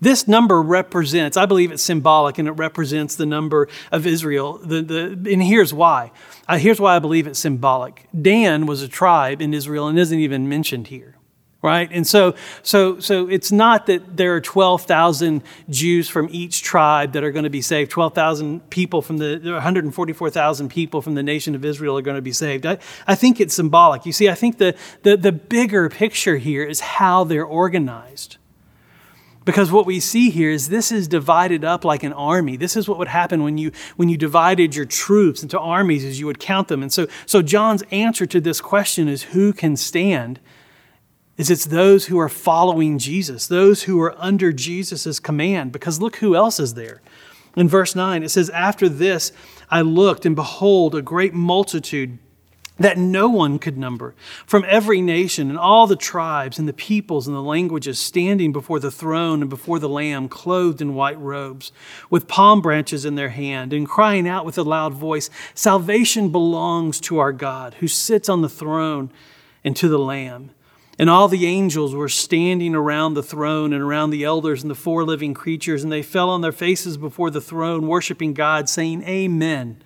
this 0.00 0.26
number 0.26 0.60
represents, 0.60 1.36
I 1.36 1.46
believe 1.46 1.70
it's 1.70 1.82
symbolic 1.82 2.38
and 2.38 2.48
it 2.48 2.52
represents 2.52 3.14
the 3.14 3.26
number 3.26 3.68
of 3.92 4.08
Israel. 4.08 4.58
The, 4.58 4.82
the, 4.82 5.32
and 5.32 5.42
here's 5.42 5.72
why. 5.72 6.10
Uh, 6.48 6.58
here's 6.58 6.80
why 6.80 6.96
I 6.96 6.98
believe 6.98 7.28
it's 7.28 7.38
symbolic. 7.38 8.08
Dan 8.20 8.66
was 8.66 8.82
a 8.82 8.88
tribe 8.88 9.40
in 9.40 9.54
Israel 9.54 9.86
and 9.86 9.96
isn't 9.98 10.18
even 10.18 10.48
mentioned 10.48 10.88
here 10.88 11.14
right 11.62 11.90
and 11.92 12.06
so 12.06 12.34
so 12.62 12.98
so 13.00 13.28
it's 13.28 13.52
not 13.52 13.86
that 13.86 14.16
there 14.16 14.34
are 14.34 14.40
12,000 14.40 15.42
Jews 15.68 16.08
from 16.08 16.28
each 16.30 16.62
tribe 16.62 17.12
that 17.12 17.22
are 17.22 17.30
going 17.30 17.44
to 17.44 17.50
be 17.50 17.60
saved 17.60 17.90
12,000 17.90 18.70
people 18.70 19.02
from 19.02 19.18
the 19.18 19.38
144,000 19.42 20.68
people 20.68 21.02
from 21.02 21.14
the 21.14 21.22
nation 21.22 21.54
of 21.54 21.64
Israel 21.64 21.98
are 21.98 22.02
going 22.02 22.16
to 22.16 22.22
be 22.22 22.32
saved 22.32 22.64
I, 22.66 22.78
I 23.06 23.14
think 23.14 23.40
it's 23.40 23.54
symbolic 23.54 24.06
you 24.06 24.12
see 24.12 24.28
I 24.28 24.34
think 24.34 24.58
the, 24.58 24.74
the 25.02 25.16
the 25.16 25.32
bigger 25.32 25.88
picture 25.88 26.36
here 26.36 26.64
is 26.64 26.80
how 26.80 27.24
they're 27.24 27.44
organized 27.44 28.38
because 29.44 29.72
what 29.72 29.86
we 29.86 30.00
see 30.00 30.30
here 30.30 30.50
is 30.50 30.68
this 30.68 30.92
is 30.92 31.08
divided 31.08 31.64
up 31.64 31.84
like 31.84 32.02
an 32.02 32.12
army. 32.12 32.56
This 32.56 32.76
is 32.76 32.88
what 32.88 32.98
would 32.98 33.08
happen 33.08 33.42
when 33.42 33.58
you 33.58 33.72
when 33.96 34.08
you 34.08 34.16
divided 34.16 34.76
your 34.76 34.84
troops 34.84 35.42
into 35.42 35.58
armies 35.58 36.04
as 36.04 36.20
you 36.20 36.26
would 36.26 36.38
count 36.38 36.68
them. 36.68 36.82
And 36.82 36.92
so 36.92 37.06
so 37.26 37.40
John's 37.42 37.82
answer 37.90 38.26
to 38.26 38.40
this 38.40 38.60
question 38.60 39.08
is 39.08 39.24
who 39.24 39.52
can 39.52 39.76
stand? 39.76 40.40
Is 41.36 41.50
it's 41.50 41.64
those 41.64 42.06
who 42.06 42.18
are 42.18 42.28
following 42.28 42.98
Jesus, 42.98 43.46
those 43.46 43.84
who 43.84 44.00
are 44.00 44.14
under 44.18 44.52
Jesus' 44.52 45.18
command, 45.20 45.72
because 45.72 46.00
look 46.00 46.16
who 46.16 46.36
else 46.36 46.60
is 46.60 46.74
there. 46.74 47.00
In 47.56 47.68
verse 47.68 47.96
9, 47.96 48.22
it 48.22 48.28
says, 48.28 48.50
After 48.50 48.88
this 48.88 49.32
I 49.70 49.80
looked, 49.80 50.26
and 50.26 50.36
behold, 50.36 50.94
a 50.94 51.02
great 51.02 51.34
multitude 51.34 52.18
that 52.80 52.96
no 52.96 53.28
one 53.28 53.58
could 53.58 53.76
number, 53.76 54.14
from 54.46 54.64
every 54.66 55.02
nation 55.02 55.50
and 55.50 55.58
all 55.58 55.86
the 55.86 55.96
tribes 55.96 56.58
and 56.58 56.66
the 56.66 56.72
peoples 56.72 57.26
and 57.26 57.36
the 57.36 57.42
languages, 57.42 57.98
standing 57.98 58.52
before 58.52 58.80
the 58.80 58.90
throne 58.90 59.42
and 59.42 59.50
before 59.50 59.78
the 59.78 59.88
Lamb, 59.88 60.30
clothed 60.30 60.80
in 60.80 60.94
white 60.94 61.18
robes, 61.20 61.72
with 62.08 62.26
palm 62.26 62.62
branches 62.62 63.04
in 63.04 63.16
their 63.16 63.28
hand, 63.28 63.74
and 63.74 63.86
crying 63.86 64.26
out 64.26 64.46
with 64.46 64.56
a 64.56 64.62
loud 64.62 64.94
voice, 64.94 65.28
Salvation 65.54 66.30
belongs 66.30 67.00
to 67.00 67.18
our 67.18 67.32
God, 67.32 67.74
who 67.80 67.88
sits 67.88 68.30
on 68.30 68.40
the 68.40 68.48
throne, 68.48 69.12
and 69.62 69.76
to 69.76 69.88
the 69.88 69.98
Lamb. 69.98 70.50
And 71.00 71.08
all 71.08 71.28
the 71.28 71.46
angels 71.46 71.94
were 71.94 72.10
standing 72.10 72.74
around 72.74 73.14
the 73.14 73.22
throne 73.22 73.72
and 73.72 73.82
around 73.82 74.10
the 74.10 74.24
elders 74.24 74.60
and 74.60 74.70
the 74.70 74.74
four 74.74 75.02
living 75.02 75.32
creatures, 75.32 75.82
and 75.82 75.90
they 75.90 76.02
fell 76.02 76.28
on 76.28 76.42
their 76.42 76.52
faces 76.52 76.98
before 76.98 77.30
the 77.30 77.40
throne, 77.40 77.86
worshiping 77.86 78.34
God, 78.34 78.68
saying, 78.68 79.02
Amen. 79.04 79.82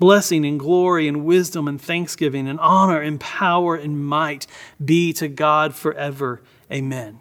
Blessing 0.00 0.44
and 0.44 0.58
glory 0.58 1.06
and 1.06 1.24
wisdom 1.24 1.68
and 1.68 1.80
thanksgiving 1.80 2.48
and 2.48 2.58
honor 2.58 3.00
and 3.00 3.20
power 3.20 3.76
and 3.76 4.04
might 4.04 4.48
be 4.84 5.12
to 5.12 5.28
God 5.28 5.76
forever. 5.76 6.42
Amen. 6.72 7.20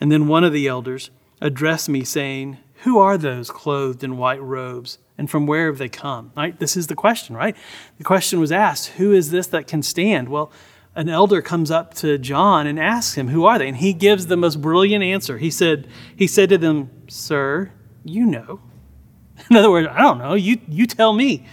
And 0.00 0.10
then 0.10 0.26
one 0.26 0.42
of 0.42 0.52
the 0.52 0.66
elders 0.66 1.12
addressed 1.40 1.88
me, 1.88 2.02
saying, 2.02 2.58
Who 2.82 2.98
are 2.98 3.18
those 3.18 3.52
clothed 3.52 4.02
in 4.02 4.16
white 4.16 4.42
robes? 4.42 4.98
And 5.16 5.30
from 5.30 5.46
where 5.46 5.68
have 5.68 5.78
they 5.78 5.88
come? 5.88 6.32
Right? 6.36 6.58
This 6.58 6.76
is 6.76 6.88
the 6.88 6.96
question, 6.96 7.36
right? 7.36 7.56
The 7.98 8.04
question 8.04 8.40
was 8.40 8.50
asked, 8.50 8.88
Who 8.96 9.12
is 9.12 9.30
this 9.30 9.46
that 9.46 9.68
can 9.68 9.84
stand? 9.84 10.28
Well, 10.28 10.50
an 10.94 11.08
elder 11.08 11.40
comes 11.40 11.70
up 11.70 11.94
to 11.94 12.18
John 12.18 12.66
and 12.66 12.78
asks 12.78 13.14
him, 13.14 13.28
Who 13.28 13.44
are 13.44 13.58
they? 13.58 13.68
And 13.68 13.76
he 13.76 13.92
gives 13.92 14.26
the 14.26 14.36
most 14.36 14.60
brilliant 14.60 15.04
answer. 15.04 15.38
He 15.38 15.50
said, 15.50 15.86
he 16.14 16.26
said 16.26 16.48
to 16.48 16.58
them, 16.58 16.90
Sir, 17.08 17.72
you 18.04 18.26
know. 18.26 18.60
In 19.50 19.56
other 19.56 19.70
words, 19.70 19.88
I 19.90 19.98
don't 19.98 20.18
know. 20.18 20.34
You, 20.34 20.58
you 20.68 20.86
tell 20.86 21.12
me. 21.12 21.46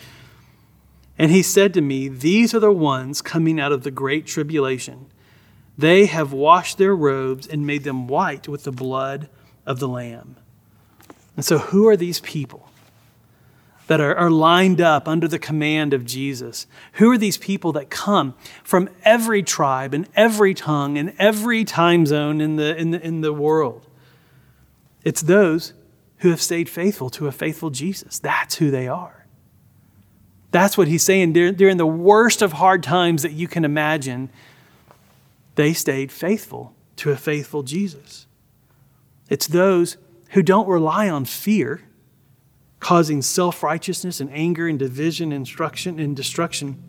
And 1.17 1.31
he 1.31 1.41
said 1.41 1.73
to 1.75 1.81
me, 1.81 2.07
These 2.07 2.53
are 2.53 2.59
the 2.59 2.71
ones 2.71 3.21
coming 3.21 3.59
out 3.59 3.71
of 3.71 3.83
the 3.83 3.91
great 3.91 4.25
tribulation. 4.25 5.07
They 5.77 6.07
have 6.07 6.33
washed 6.33 6.77
their 6.77 6.95
robes 6.95 7.47
and 7.47 7.67
made 7.67 7.83
them 7.83 8.07
white 8.07 8.47
with 8.47 8.63
the 8.63 8.71
blood 8.71 9.29
of 9.65 9.79
the 9.79 9.87
Lamb. 9.87 10.37
And 11.35 11.45
so, 11.45 11.59
who 11.59 11.87
are 11.87 11.95
these 11.95 12.19
people? 12.21 12.66
That 13.87 13.99
are, 13.99 14.15
are 14.15 14.29
lined 14.29 14.79
up 14.79 15.07
under 15.07 15.27
the 15.27 15.39
command 15.39 15.93
of 15.93 16.05
Jesus? 16.05 16.67
Who 16.93 17.11
are 17.11 17.17
these 17.17 17.37
people 17.37 17.71
that 17.73 17.89
come 17.89 18.35
from 18.63 18.89
every 19.03 19.43
tribe 19.43 19.93
and 19.93 20.07
every 20.15 20.53
tongue 20.53 20.97
and 20.97 21.13
every 21.17 21.63
time 21.63 22.05
zone 22.05 22.39
in 22.39 22.57
the, 22.57 22.75
in 22.77 22.91
the, 22.91 23.05
in 23.05 23.21
the 23.21 23.33
world? 23.33 23.87
It's 25.03 25.21
those 25.21 25.73
who 26.17 26.29
have 26.29 26.41
stayed 26.41 26.69
faithful 26.69 27.09
to 27.11 27.27
a 27.27 27.31
faithful 27.31 27.69
Jesus. 27.69 28.19
That's 28.19 28.55
who 28.55 28.71
they 28.71 28.87
are. 28.87 29.25
That's 30.51 30.77
what 30.77 30.87
he's 30.87 31.03
saying. 31.03 31.33
During 31.33 31.77
the 31.77 31.85
worst 31.85 32.41
of 32.41 32.53
hard 32.53 32.83
times 32.83 33.21
that 33.23 33.33
you 33.33 33.47
can 33.47 33.65
imagine, 33.65 34.29
they 35.55 35.73
stayed 35.73 36.11
faithful 36.11 36.73
to 36.97 37.11
a 37.11 37.17
faithful 37.17 37.63
Jesus. 37.63 38.27
It's 39.29 39.47
those 39.47 39.97
who 40.29 40.41
don't 40.41 40.67
rely 40.67 41.09
on 41.09 41.25
fear 41.25 41.83
causing 42.79 43.21
self 43.21 43.63
righteousness 43.63 44.19
and 44.19 44.29
anger 44.31 44.67
and 44.67 44.79
division, 44.79 45.31
instruction 45.31 45.99
and 45.99 46.15
destruction. 46.15 46.83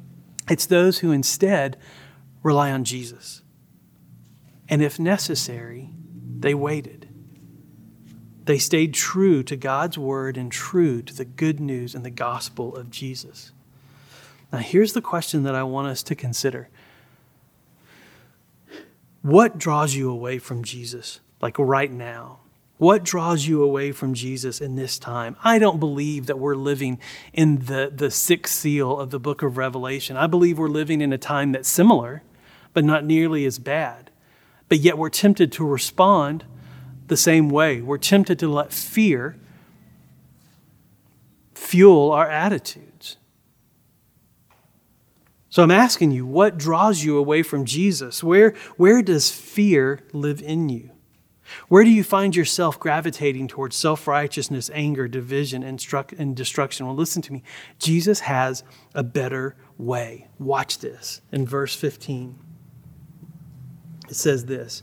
It's 0.50 0.66
those 0.66 0.98
who 0.98 1.12
instead 1.12 1.76
rely 2.42 2.70
on 2.70 2.84
Jesus. 2.84 3.42
And 4.68 4.82
if 4.82 4.98
necessary, 4.98 5.90
they 6.38 6.54
waited. 6.54 7.08
They 8.44 8.58
stayed 8.58 8.94
true 8.94 9.42
to 9.42 9.56
God's 9.56 9.98
word 9.98 10.36
and 10.36 10.50
true 10.50 11.02
to 11.02 11.14
the 11.14 11.24
good 11.24 11.60
news 11.60 11.94
and 11.94 12.04
the 12.04 12.10
gospel 12.10 12.74
of 12.74 12.90
Jesus. 12.90 13.52
Now, 14.52 14.58
here's 14.60 14.94
the 14.94 15.02
question 15.02 15.42
that 15.42 15.54
I 15.54 15.62
want 15.64 15.88
us 15.88 16.02
to 16.04 16.14
consider 16.14 16.68
What 19.20 19.58
draws 19.58 19.94
you 19.94 20.10
away 20.10 20.38
from 20.38 20.64
Jesus, 20.64 21.20
like 21.42 21.58
right 21.58 21.92
now? 21.92 22.40
What 22.78 23.02
draws 23.02 23.46
you 23.46 23.62
away 23.62 23.90
from 23.90 24.14
Jesus 24.14 24.60
in 24.60 24.76
this 24.76 25.00
time? 25.00 25.36
I 25.42 25.58
don't 25.58 25.80
believe 25.80 26.26
that 26.26 26.38
we're 26.38 26.54
living 26.54 27.00
in 27.32 27.66
the, 27.66 27.92
the 27.94 28.10
sixth 28.10 28.54
seal 28.54 28.98
of 28.98 29.10
the 29.10 29.18
book 29.18 29.42
of 29.42 29.56
Revelation. 29.56 30.16
I 30.16 30.28
believe 30.28 30.58
we're 30.58 30.68
living 30.68 31.00
in 31.00 31.12
a 31.12 31.18
time 31.18 31.52
that's 31.52 31.68
similar, 31.68 32.22
but 32.72 32.84
not 32.84 33.04
nearly 33.04 33.44
as 33.44 33.58
bad. 33.58 34.12
But 34.68 34.78
yet 34.78 34.96
we're 34.96 35.10
tempted 35.10 35.50
to 35.52 35.66
respond 35.66 36.44
the 37.08 37.16
same 37.16 37.50
way. 37.50 37.80
We're 37.80 37.98
tempted 37.98 38.38
to 38.38 38.48
let 38.48 38.72
fear 38.72 39.36
fuel 41.52 42.12
our 42.12 42.30
attitudes. 42.30 43.16
So 45.50 45.64
I'm 45.64 45.72
asking 45.72 46.12
you, 46.12 46.24
what 46.26 46.56
draws 46.58 47.02
you 47.02 47.18
away 47.18 47.42
from 47.42 47.64
Jesus? 47.64 48.22
Where, 48.22 48.54
where 48.76 49.02
does 49.02 49.30
fear 49.32 50.00
live 50.12 50.40
in 50.42 50.68
you? 50.68 50.90
Where 51.68 51.84
do 51.84 51.90
you 51.90 52.04
find 52.04 52.34
yourself 52.34 52.78
gravitating 52.78 53.48
towards 53.48 53.76
self 53.76 54.06
righteousness, 54.06 54.70
anger, 54.72 55.08
division, 55.08 55.62
and, 55.62 55.84
and 56.18 56.36
destruction? 56.36 56.86
Well, 56.86 56.94
listen 56.94 57.22
to 57.22 57.32
me. 57.32 57.42
Jesus 57.78 58.20
has 58.20 58.64
a 58.94 59.02
better 59.02 59.56
way. 59.76 60.28
Watch 60.38 60.78
this 60.78 61.20
in 61.32 61.46
verse 61.46 61.74
15. 61.74 62.38
It 64.08 64.14
says 64.14 64.46
this 64.46 64.82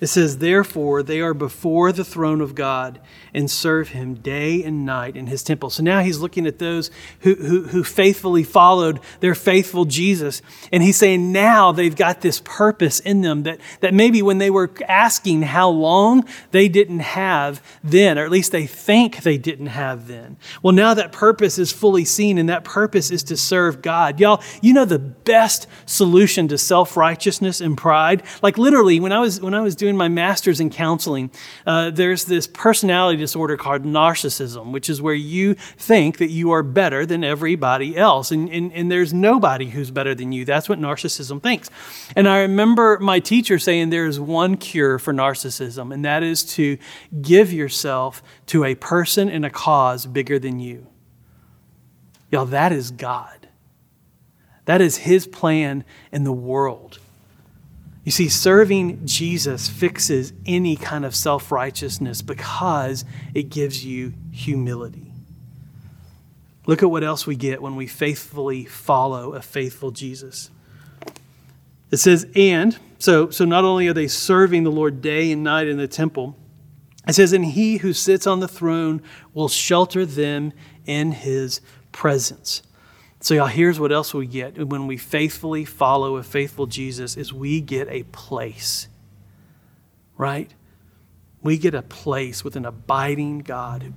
it 0.00 0.06
says, 0.06 0.38
Therefore, 0.38 1.02
they 1.02 1.20
are 1.20 1.34
before 1.34 1.92
the 1.92 2.04
throne 2.04 2.40
of 2.40 2.54
God 2.54 3.00
and 3.34 3.50
serve 3.50 3.90
him 3.90 4.14
day 4.14 4.62
and 4.62 4.86
night 4.86 5.16
in 5.16 5.26
his 5.26 5.42
temple. 5.42 5.70
So 5.70 5.82
now 5.82 6.00
he's 6.00 6.18
looking 6.18 6.46
at 6.46 6.58
those 6.58 6.90
who, 7.20 7.34
who, 7.34 7.62
who, 7.64 7.84
faithfully 7.84 8.42
followed 8.42 9.00
their 9.20 9.34
faithful 9.34 9.84
Jesus. 9.84 10.42
And 10.72 10.82
he's 10.82 10.96
saying 10.96 11.32
now 11.32 11.70
they've 11.70 11.94
got 11.94 12.22
this 12.22 12.40
purpose 12.44 13.00
in 13.00 13.20
them 13.20 13.42
that, 13.42 13.60
that 13.80 13.94
maybe 13.94 14.22
when 14.22 14.38
they 14.38 14.50
were 14.50 14.70
asking 14.88 15.42
how 15.42 15.68
long, 15.68 16.24
they 16.50 16.68
didn't 16.68 17.00
have 17.00 17.62
then, 17.84 18.18
or 18.18 18.24
at 18.24 18.30
least 18.30 18.52
they 18.52 18.66
think 18.66 19.22
they 19.22 19.38
didn't 19.38 19.66
have 19.66 20.08
then. 20.08 20.36
Well, 20.62 20.72
now 20.72 20.94
that 20.94 21.12
purpose 21.12 21.58
is 21.58 21.72
fully 21.72 22.04
seen, 22.04 22.38
and 22.38 22.48
that 22.48 22.64
purpose 22.64 23.10
is 23.10 23.22
to 23.24 23.36
serve 23.36 23.82
God. 23.82 24.18
Y'all, 24.18 24.42
you 24.62 24.72
know 24.72 24.84
the 24.84 24.98
best 24.98 25.66
solution 25.86 26.48
to 26.48 26.58
self 26.58 26.96
righteousness 26.96 27.60
and 27.60 27.76
pride? 27.76 28.22
Like 28.42 28.58
literally, 28.58 29.00
when 29.00 29.12
I 29.12 29.20
was, 29.20 29.40
when 29.40 29.54
I 29.54 29.60
was 29.60 29.76
doing 29.76 29.89
doing 29.90 29.98
my 29.98 30.08
master's 30.08 30.60
in 30.60 30.70
counseling, 30.70 31.30
uh, 31.66 31.90
there's 31.90 32.24
this 32.24 32.46
personality 32.46 33.18
disorder 33.18 33.56
called 33.56 33.82
narcissism, 33.82 34.70
which 34.72 34.88
is 34.88 35.02
where 35.02 35.14
you 35.14 35.54
think 35.54 36.18
that 36.18 36.30
you 36.30 36.52
are 36.52 36.62
better 36.62 37.04
than 37.04 37.24
everybody 37.24 37.96
else. 37.96 38.30
And, 38.30 38.48
and, 38.50 38.72
and 38.72 38.90
there's 38.90 39.12
nobody 39.12 39.70
who's 39.70 39.90
better 39.90 40.14
than 40.14 40.30
you. 40.30 40.44
That's 40.44 40.68
what 40.68 40.78
narcissism 40.78 41.42
thinks. 41.42 41.70
And 42.14 42.28
I 42.28 42.40
remember 42.40 42.98
my 43.00 43.18
teacher 43.18 43.58
saying 43.58 43.90
there 43.90 44.06
is 44.06 44.20
one 44.20 44.56
cure 44.56 44.98
for 45.00 45.12
narcissism, 45.12 45.92
and 45.92 46.04
that 46.04 46.22
is 46.22 46.44
to 46.54 46.78
give 47.20 47.52
yourself 47.52 48.22
to 48.46 48.64
a 48.64 48.76
person 48.76 49.28
and 49.28 49.44
a 49.44 49.50
cause 49.50 50.06
bigger 50.06 50.38
than 50.38 50.60
you. 50.60 50.86
Y'all, 52.30 52.46
that 52.46 52.70
is 52.70 52.92
God. 52.92 53.48
That 54.66 54.80
is 54.80 54.98
His 54.98 55.26
plan 55.26 55.84
in 56.12 56.22
the 56.22 56.32
world. 56.32 56.99
You 58.04 58.12
see, 58.12 58.28
serving 58.28 59.06
Jesus 59.06 59.68
fixes 59.68 60.32
any 60.46 60.76
kind 60.76 61.04
of 61.04 61.14
self 61.14 61.52
righteousness 61.52 62.22
because 62.22 63.04
it 63.34 63.50
gives 63.50 63.84
you 63.84 64.14
humility. 64.32 65.12
Look 66.66 66.82
at 66.82 66.90
what 66.90 67.04
else 67.04 67.26
we 67.26 67.36
get 67.36 67.60
when 67.60 67.76
we 67.76 67.86
faithfully 67.86 68.64
follow 68.64 69.34
a 69.34 69.42
faithful 69.42 69.90
Jesus. 69.90 70.50
It 71.90 71.96
says, 71.96 72.26
and, 72.36 72.78
so, 72.98 73.30
so 73.30 73.44
not 73.44 73.64
only 73.64 73.88
are 73.88 73.92
they 73.92 74.06
serving 74.06 74.62
the 74.62 74.70
Lord 74.70 75.02
day 75.02 75.32
and 75.32 75.42
night 75.42 75.66
in 75.66 75.76
the 75.76 75.88
temple, 75.88 76.36
it 77.08 77.14
says, 77.14 77.32
and 77.32 77.44
he 77.44 77.78
who 77.78 77.92
sits 77.92 78.26
on 78.26 78.40
the 78.40 78.48
throne 78.48 79.02
will 79.34 79.48
shelter 79.48 80.06
them 80.06 80.52
in 80.86 81.12
his 81.12 81.60
presence. 81.92 82.62
So, 83.22 83.34
y'all, 83.34 83.46
here's 83.48 83.78
what 83.78 83.92
else 83.92 84.14
we 84.14 84.26
get 84.26 84.66
when 84.68 84.86
we 84.86 84.96
faithfully 84.96 85.66
follow 85.66 86.16
a 86.16 86.22
faithful 86.22 86.66
Jesus 86.66 87.18
is 87.18 87.34
we 87.34 87.60
get 87.60 87.86
a 87.88 88.04
place. 88.04 88.88
Right? 90.16 90.54
We 91.42 91.58
get 91.58 91.74
a 91.74 91.82
place 91.82 92.42
with 92.42 92.56
an 92.56 92.64
abiding 92.64 93.40
God 93.40 93.92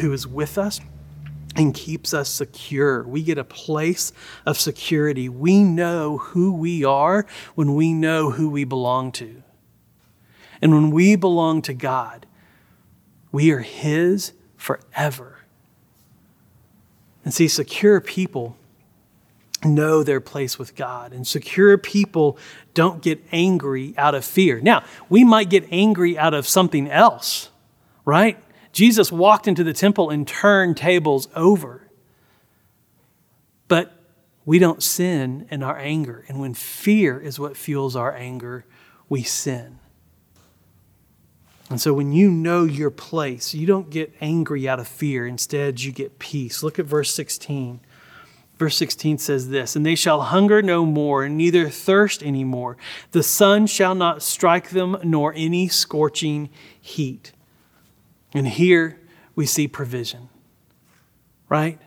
who 0.00 0.12
is 0.12 0.26
with 0.26 0.56
us 0.56 0.80
and 1.56 1.74
keeps 1.74 2.14
us 2.14 2.30
secure. 2.30 3.02
We 3.02 3.22
get 3.22 3.36
a 3.38 3.44
place 3.44 4.12
of 4.46 4.58
security. 4.58 5.28
We 5.28 5.62
know 5.62 6.18
who 6.18 6.52
we 6.52 6.84
are 6.84 7.26
when 7.54 7.74
we 7.74 7.92
know 7.92 8.30
who 8.30 8.48
we 8.48 8.64
belong 8.64 9.12
to. 9.12 9.42
And 10.62 10.72
when 10.72 10.90
we 10.90 11.16
belong 11.16 11.60
to 11.62 11.74
God, 11.74 12.26
we 13.30 13.50
are 13.50 13.60
His 13.60 14.32
forever. 14.56 15.33
And 17.24 17.32
see, 17.32 17.48
secure 17.48 18.00
people 18.00 18.56
know 19.64 20.02
their 20.02 20.20
place 20.20 20.58
with 20.58 20.76
God. 20.76 21.12
And 21.12 21.26
secure 21.26 21.78
people 21.78 22.38
don't 22.74 23.02
get 23.02 23.24
angry 23.32 23.94
out 23.96 24.14
of 24.14 24.24
fear. 24.24 24.60
Now, 24.60 24.84
we 25.08 25.24
might 25.24 25.48
get 25.48 25.66
angry 25.70 26.18
out 26.18 26.34
of 26.34 26.46
something 26.46 26.90
else, 26.90 27.50
right? 28.04 28.38
Jesus 28.72 29.10
walked 29.10 29.48
into 29.48 29.64
the 29.64 29.72
temple 29.72 30.10
and 30.10 30.26
turned 30.26 30.76
tables 30.76 31.28
over. 31.34 31.88
But 33.68 33.92
we 34.44 34.58
don't 34.58 34.82
sin 34.82 35.46
in 35.50 35.62
our 35.62 35.78
anger. 35.78 36.24
And 36.28 36.40
when 36.40 36.54
fear 36.54 37.18
is 37.18 37.38
what 37.38 37.56
fuels 37.56 37.96
our 37.96 38.14
anger, 38.14 38.66
we 39.08 39.22
sin. 39.22 39.78
And 41.70 41.80
so 41.80 41.94
when 41.94 42.12
you 42.12 42.30
know 42.30 42.64
your 42.64 42.90
place, 42.90 43.54
you 43.54 43.66
don't 43.66 43.90
get 43.90 44.14
angry 44.20 44.68
out 44.68 44.80
of 44.80 44.86
fear. 44.86 45.26
Instead, 45.26 45.80
you 45.80 45.92
get 45.92 46.18
peace. 46.18 46.62
Look 46.62 46.78
at 46.78 46.84
verse 46.84 47.12
16. 47.14 47.80
Verse 48.56 48.76
16 48.76 49.18
says 49.18 49.48
this 49.48 49.74
And 49.74 49.84
they 49.84 49.94
shall 49.94 50.22
hunger 50.22 50.62
no 50.62 50.84
more, 50.86 51.28
neither 51.28 51.68
thirst 51.68 52.22
any 52.22 52.44
more. 52.44 52.76
The 53.10 53.22
sun 53.22 53.66
shall 53.66 53.94
not 53.94 54.22
strike 54.22 54.70
them, 54.70 54.98
nor 55.02 55.32
any 55.34 55.68
scorching 55.68 56.50
heat. 56.80 57.32
And 58.32 58.48
here 58.48 59.00
we 59.34 59.46
see 59.46 59.66
provision, 59.66 60.28
right? 61.48 61.80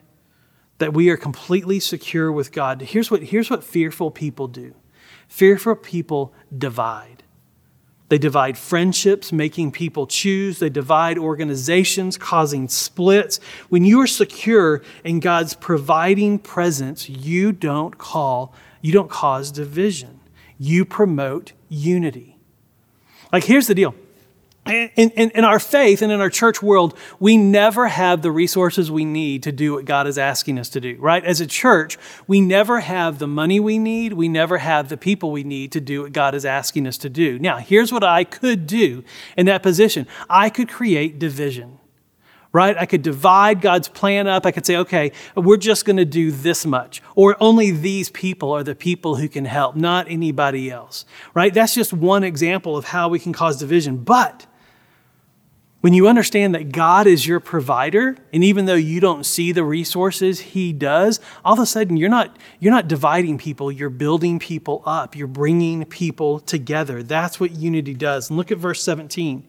That 0.80 0.94
we 0.94 1.10
are 1.10 1.18
completely 1.18 1.80
secure 1.80 2.32
with 2.32 2.52
God. 2.52 2.82
Here's 2.82 3.12
what, 3.12 3.24
here's 3.24 3.50
what 3.50 3.64
fearful 3.64 4.12
people 4.12 4.48
do 4.48 4.74
fearful 5.28 5.76
people 5.76 6.34
divide. 6.58 7.17
They 8.10 8.18
divide 8.18 8.58
friendships, 8.58 9.32
making 9.34 9.72
people 9.72 10.08
choose. 10.08 10.60
They 10.60 10.70
divide 10.70 11.18
organizations, 11.18 12.18
causing 12.18 12.70
splits. 12.70 13.40
When 13.70 13.84
you 13.84 14.00
are 14.02 14.08
secure 14.08 14.82
in 15.04 15.20
God's 15.20 15.56
providing 15.56 16.40
presence, 16.40 17.10
you 17.10 17.52
don't 17.52 17.98
call, 17.98 18.54
you 18.82 18.94
don't 18.94 19.10
cause 19.10 19.52
division. 19.52 20.22
You 20.58 20.86
promote 20.86 21.52
unity. 21.68 22.40
Like, 23.34 23.44
here's 23.44 23.68
the 23.68 23.76
deal 23.76 23.94
in, 24.70 25.10
in, 25.12 25.30
in, 25.32 25.44
our 25.44 25.60
faith 25.60 26.02
and 26.02 26.12
in 26.12 26.20
our 26.20 26.30
church 26.30 26.62
world, 26.62 26.98
we 27.20 27.38
never 27.38 27.88
have 27.88 28.22
the 28.22 28.32
resources 28.32 28.92
we 28.92 29.06
need 29.06 29.44
to 29.44 29.52
do 29.52 29.74
what 29.74 29.86
God 29.86 30.08
is 30.08 30.18
asking 30.18 30.60
us 30.60 30.70
to 30.70 30.82
do, 30.82 30.96
right? 31.00 31.24
As 31.24 31.42
a 31.42 31.48
church, 31.48 31.98
we 32.28 32.42
never 32.42 32.80
have 32.80 33.20
the 33.20 33.28
money 33.28 33.60
we 33.60 33.80
need. 33.80 34.14
We 34.14 34.28
never 34.28 34.58
have 34.58 34.90
the 34.90 34.98
people 34.98 35.32
we 35.32 35.44
need 35.44 35.72
to 35.74 35.82
do 35.82 36.04
what 36.04 36.14
God 36.14 36.36
is 36.36 36.46
asking 36.46 36.88
us 36.88 36.98
to 37.00 37.10
do. 37.10 37.40
Now, 37.40 37.58
here's 37.58 37.92
what 37.92 38.04
I 38.04 38.24
could 38.24 38.68
do 38.68 39.04
in 39.36 39.46
that 39.48 39.64
position 39.64 40.08
I 40.30 40.50
could 40.50 40.70
create 40.70 41.20
division, 41.20 41.80
right? 42.52 42.78
I 42.78 42.86
could 42.86 43.02
divide 43.02 43.62
God's 43.62 43.88
plan 43.88 44.28
up. 44.28 44.46
I 44.46 44.52
could 44.52 44.66
say, 44.66 44.78
okay, 44.78 45.12
we're 45.36 45.58
just 45.58 45.86
going 45.86 45.98
to 45.98 46.06
do 46.06 46.32
this 46.32 46.66
much, 46.66 47.02
or 47.16 47.36
only 47.40 47.72
these 47.72 48.10
people 48.10 48.52
are 48.52 48.64
the 48.64 48.76
people 48.76 49.16
who 49.16 49.30
can 49.30 49.46
help, 49.46 49.76
not 49.76 50.10
anybody 50.10 50.72
else, 50.72 51.06
right? 51.34 51.54
That's 51.54 51.74
just 51.74 51.94
one 51.94 52.24
example 52.24 52.76
of 52.78 52.86
how 52.86 53.10
we 53.10 53.20
can 53.20 53.34
cause 53.34 53.58
division. 53.58 53.98
But 53.98 54.46
when 55.82 55.94
you 55.94 56.08
understand 56.08 56.56
that 56.56 56.72
God 56.72 57.06
is 57.06 57.28
your 57.28 57.40
provider, 57.40 58.18
and 58.34 58.44
even 58.44 58.66
though 58.66 58.74
you 58.74 59.00
don't 59.00 59.26
see 59.26 59.52
the 59.52 59.64
resources 59.64 60.40
He 60.40 60.74
does, 60.74 61.20
all 61.46 61.54
of 61.54 61.60
a 61.60 61.68
sudden 61.68 61.98
you're 61.98 62.10
not, 62.10 62.36
you're 62.60 62.74
not 62.74 62.88
dividing 62.88 63.38
people, 63.38 63.72
you're 63.72 63.92
building 63.92 64.40
people 64.40 64.82
up, 64.86 65.16
you're 65.16 65.28
bringing 65.28 65.86
people 65.86 66.40
together. 66.40 67.04
That's 67.04 67.40
what 67.40 67.52
unity 67.52 67.94
does. 67.94 68.30
And 68.30 68.38
look 68.38 68.52
at 68.52 68.58
verse 68.58 68.82
17. 68.84 69.48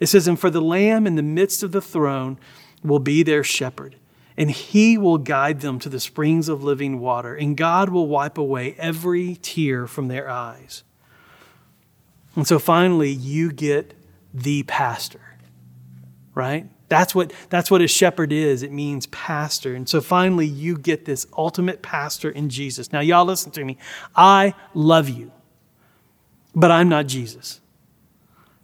It 0.00 0.06
says, 0.06 0.28
And 0.28 0.38
for 0.38 0.50
the 0.50 0.60
Lamb 0.60 1.06
in 1.06 1.16
the 1.16 1.22
midst 1.22 1.62
of 1.62 1.72
the 1.72 1.80
throne 1.80 2.38
will 2.84 2.98
be 2.98 3.22
their 3.22 3.42
shepherd, 3.42 3.96
and 4.36 4.50
He 4.50 4.98
will 4.98 5.18
guide 5.18 5.60
them 5.60 5.78
to 5.78 5.88
the 5.88 6.00
springs 6.00 6.50
of 6.50 6.62
living 6.62 7.00
water, 7.00 7.34
and 7.34 7.56
God 7.56 7.88
will 7.88 8.06
wipe 8.06 8.36
away 8.36 8.74
every 8.78 9.36
tear 9.36 9.86
from 9.86 10.08
their 10.08 10.28
eyes. 10.28 10.82
And 12.36 12.46
so 12.46 12.58
finally, 12.58 13.10
you 13.10 13.50
get 13.50 13.94
the 14.32 14.62
pastor 14.64 15.29
right? 16.34 16.68
That's 16.88 17.14
what, 17.14 17.32
that's 17.50 17.70
what 17.70 17.82
a 17.82 17.88
shepherd 17.88 18.32
is. 18.32 18.62
It 18.62 18.72
means 18.72 19.06
pastor. 19.06 19.74
And 19.74 19.88
so 19.88 20.00
finally, 20.00 20.46
you 20.46 20.76
get 20.76 21.04
this 21.04 21.26
ultimate 21.36 21.82
pastor 21.82 22.30
in 22.30 22.48
Jesus. 22.48 22.92
Now, 22.92 23.00
y'all 23.00 23.24
listen 23.24 23.52
to 23.52 23.64
me. 23.64 23.78
I 24.16 24.54
love 24.74 25.08
you, 25.08 25.30
but 26.54 26.70
I'm 26.70 26.88
not 26.88 27.06
Jesus, 27.06 27.60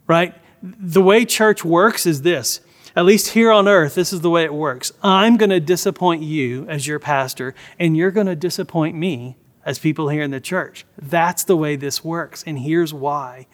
right? 0.07 0.35
The 0.61 1.01
way 1.01 1.23
church 1.23 1.63
works 1.63 2.05
is 2.05 2.23
this. 2.23 2.59
At 2.97 3.05
least 3.05 3.29
here 3.29 3.51
on 3.51 3.67
earth, 3.67 3.95
this 3.95 4.11
is 4.11 4.21
the 4.21 4.29
way 4.29 4.43
it 4.43 4.53
works. 4.53 4.91
I'm 5.03 5.37
going 5.37 5.51
to 5.51 5.59
disappoint 5.59 6.23
you 6.23 6.67
as 6.67 6.87
your 6.87 6.99
pastor, 6.99 7.53
and 7.79 7.95
you're 7.95 8.11
going 8.11 8.27
to 8.27 8.35
disappoint 8.35 8.97
me 8.97 9.37
as 9.63 9.77
people 9.77 10.09
here 10.09 10.23
in 10.23 10.31
the 10.31 10.41
church. 10.41 10.85
That's 10.97 11.43
the 11.43 11.55
way 11.55 11.75
this 11.75 12.03
works. 12.03 12.43
And 12.47 12.59
here's 12.59 12.93
why 12.93 13.47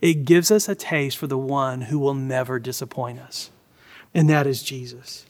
it 0.00 0.24
gives 0.24 0.50
us 0.50 0.68
a 0.68 0.74
taste 0.74 1.18
for 1.18 1.26
the 1.26 1.38
one 1.38 1.82
who 1.82 1.98
will 1.98 2.14
never 2.14 2.58
disappoint 2.58 3.18
us 3.18 3.50
and 4.16 4.30
that 4.30 4.46
is 4.46 4.62
Jesus. 4.62 5.26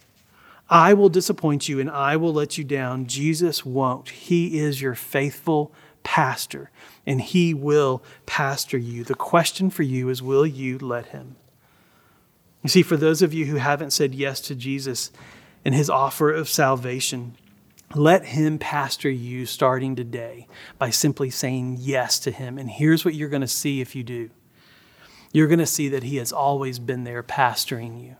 I 0.71 0.95
will 0.95 1.09
disappoint 1.09 1.69
you 1.69 1.81
and 1.81 1.91
I 1.91 2.17
will 2.17 2.33
let 2.33 2.57
you 2.57 2.63
down. 2.63 3.07
Jesus 3.07 3.67
won't. 3.67 4.11
He 4.11 4.61
is 4.61 4.81
your 4.81 4.95
faithful 4.95 5.73
pastor, 6.05 6.71
and 7.05 7.21
he 7.21 7.53
will 7.53 8.01
pastor 8.27 8.79
you. 8.79 9.03
The 9.03 9.17
question 9.17 9.71
for 9.71 9.83
you 9.83 10.09
is 10.09 10.23
will 10.23 10.47
you 10.47 10.79
let 10.79 11.07
him? 11.07 11.35
You 12.63 12.69
see, 12.69 12.83
for 12.83 12.97
those 12.97 13.23
of 13.23 13.35
you 13.35 13.47
who 13.47 13.57
haven't 13.57 13.93
said 13.93 14.15
yes 14.15 14.41
to 14.43 14.55
Jesus 14.55 15.11
and 15.65 15.75
his 15.75 15.91
offer 15.91 16.31
of 16.31 16.49
salvation, 16.49 17.35
let 17.93 18.25
him 18.27 18.57
pastor 18.57 19.11
you 19.11 19.47
starting 19.47 19.97
today 19.97 20.47
by 20.79 20.91
simply 20.91 21.31
saying 21.31 21.79
yes 21.81 22.21
to 22.21 22.31
him. 22.31 22.57
And 22.57 22.71
here's 22.71 23.05
what 23.05 23.15
you're 23.15 23.29
going 23.29 23.41
to 23.41 23.49
see 23.49 23.81
if 23.81 23.97
you 23.97 24.05
do 24.05 24.31
you're 25.33 25.49
going 25.49 25.59
to 25.59 25.67
see 25.67 25.89
that 25.89 26.05
he 26.05 26.17
has 26.17 26.33
always 26.33 26.79
been 26.79 27.03
there 27.03 27.23
pastoring 27.23 28.01
you. 28.03 28.17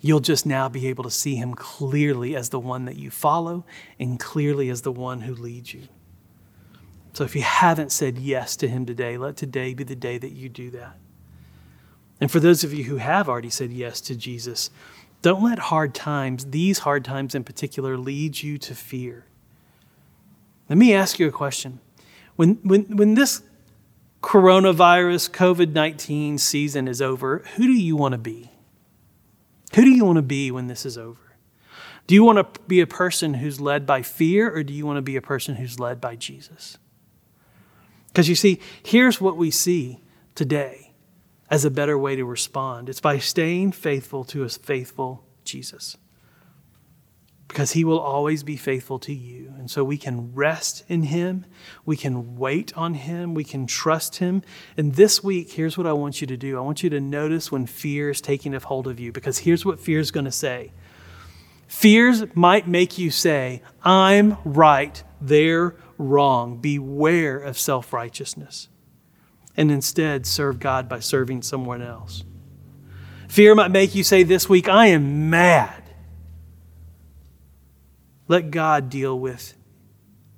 You'll 0.00 0.20
just 0.20 0.46
now 0.46 0.68
be 0.68 0.86
able 0.86 1.04
to 1.04 1.10
see 1.10 1.34
him 1.34 1.54
clearly 1.54 2.36
as 2.36 2.50
the 2.50 2.60
one 2.60 2.84
that 2.84 2.96
you 2.96 3.10
follow 3.10 3.64
and 3.98 4.18
clearly 4.18 4.70
as 4.70 4.82
the 4.82 4.92
one 4.92 5.22
who 5.22 5.34
leads 5.34 5.74
you. 5.74 5.88
So 7.12 7.24
if 7.24 7.34
you 7.34 7.42
haven't 7.42 7.90
said 7.90 8.16
yes 8.16 8.54
to 8.56 8.68
him 8.68 8.86
today, 8.86 9.18
let 9.18 9.36
today 9.36 9.74
be 9.74 9.82
the 9.82 9.96
day 9.96 10.18
that 10.18 10.30
you 10.30 10.48
do 10.48 10.70
that. 10.70 10.96
And 12.20 12.30
for 12.30 12.38
those 12.38 12.62
of 12.62 12.72
you 12.72 12.84
who 12.84 12.96
have 12.96 13.28
already 13.28 13.50
said 13.50 13.72
yes 13.72 14.00
to 14.02 14.14
Jesus, 14.14 14.70
don't 15.20 15.42
let 15.42 15.58
hard 15.58 15.94
times, 15.94 16.46
these 16.46 16.80
hard 16.80 17.04
times 17.04 17.34
in 17.34 17.42
particular, 17.42 17.96
lead 17.96 18.40
you 18.40 18.56
to 18.58 18.74
fear. 18.74 19.24
Let 20.68 20.78
me 20.78 20.94
ask 20.94 21.18
you 21.18 21.26
a 21.26 21.32
question. 21.32 21.80
When, 22.36 22.54
when, 22.62 22.96
when 22.96 23.14
this 23.14 23.42
coronavirus, 24.22 25.30
COVID 25.30 25.72
19 25.72 26.38
season 26.38 26.86
is 26.86 27.02
over, 27.02 27.42
who 27.56 27.64
do 27.64 27.72
you 27.72 27.96
want 27.96 28.12
to 28.12 28.18
be? 28.18 28.47
Who 29.74 29.82
do 29.82 29.90
you 29.90 30.04
want 30.04 30.16
to 30.16 30.22
be 30.22 30.50
when 30.50 30.66
this 30.66 30.86
is 30.86 30.96
over? 30.96 31.36
Do 32.06 32.14
you 32.14 32.24
want 32.24 32.54
to 32.54 32.60
be 32.62 32.80
a 32.80 32.86
person 32.86 33.34
who's 33.34 33.60
led 33.60 33.84
by 33.84 34.02
fear, 34.02 34.50
or 34.54 34.62
do 34.62 34.72
you 34.72 34.86
want 34.86 34.96
to 34.96 35.02
be 35.02 35.16
a 35.16 35.22
person 35.22 35.56
who's 35.56 35.78
led 35.78 36.00
by 36.00 36.16
Jesus? 36.16 36.78
Because 38.06 38.28
you 38.28 38.34
see, 38.34 38.60
here's 38.82 39.20
what 39.20 39.36
we 39.36 39.50
see 39.50 40.00
today 40.34 40.92
as 41.50 41.64
a 41.64 41.70
better 41.70 41.98
way 41.98 42.16
to 42.16 42.24
respond. 42.24 42.88
It's 42.88 43.00
by 43.00 43.18
staying 43.18 43.72
faithful 43.72 44.24
to 44.24 44.42
a 44.42 44.48
faithful 44.48 45.24
Jesus. 45.44 45.96
Because 47.48 47.72
he 47.72 47.82
will 47.82 47.98
always 47.98 48.42
be 48.42 48.56
faithful 48.56 48.98
to 49.00 49.14
you. 49.14 49.54
And 49.58 49.70
so 49.70 49.82
we 49.82 49.96
can 49.96 50.34
rest 50.34 50.84
in 50.86 51.04
him. 51.04 51.46
We 51.86 51.96
can 51.96 52.36
wait 52.36 52.76
on 52.76 52.94
him. 52.94 53.32
We 53.34 53.42
can 53.42 53.66
trust 53.66 54.16
him. 54.16 54.42
And 54.76 54.94
this 54.94 55.24
week, 55.24 55.52
here's 55.52 55.78
what 55.78 55.86
I 55.86 55.94
want 55.94 56.20
you 56.20 56.26
to 56.26 56.36
do 56.36 56.58
I 56.58 56.60
want 56.60 56.82
you 56.82 56.90
to 56.90 57.00
notice 57.00 57.50
when 57.50 57.66
fear 57.66 58.10
is 58.10 58.20
taking 58.20 58.54
a 58.54 58.60
hold 58.60 58.86
of 58.86 59.00
you, 59.00 59.12
because 59.12 59.38
here's 59.38 59.64
what 59.64 59.80
fear 59.80 59.98
is 59.98 60.10
going 60.10 60.26
to 60.26 60.32
say 60.32 60.72
Fears 61.68 62.24
might 62.34 62.66
make 62.66 62.96
you 62.96 63.10
say, 63.10 63.62
I'm 63.82 64.38
right, 64.44 65.02
they're 65.20 65.76
wrong. 65.98 66.58
Beware 66.58 67.38
of 67.38 67.58
self 67.58 67.92
righteousness 67.92 68.68
and 69.54 69.70
instead 69.70 70.24
serve 70.24 70.60
God 70.60 70.88
by 70.88 71.00
serving 71.00 71.42
someone 71.42 71.82
else. 71.82 72.24
Fear 73.28 73.56
might 73.56 73.70
make 73.70 73.94
you 73.94 74.02
say 74.02 74.22
this 74.22 74.48
week, 74.48 74.68
I 74.68 74.86
am 74.86 75.28
mad. 75.28 75.77
Let 78.28 78.50
God 78.50 78.90
deal 78.90 79.18
with 79.18 79.54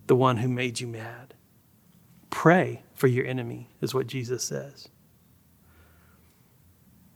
the 0.06 0.16
one 0.16 0.38
who 0.38 0.48
made 0.48 0.80
you 0.80 0.86
mad. 0.86 1.34
Pray 2.30 2.82
for 2.94 3.08
your 3.08 3.26
enemy, 3.26 3.68
is 3.80 3.92
what 3.92 4.06
Jesus 4.06 4.44
says. 4.44 4.88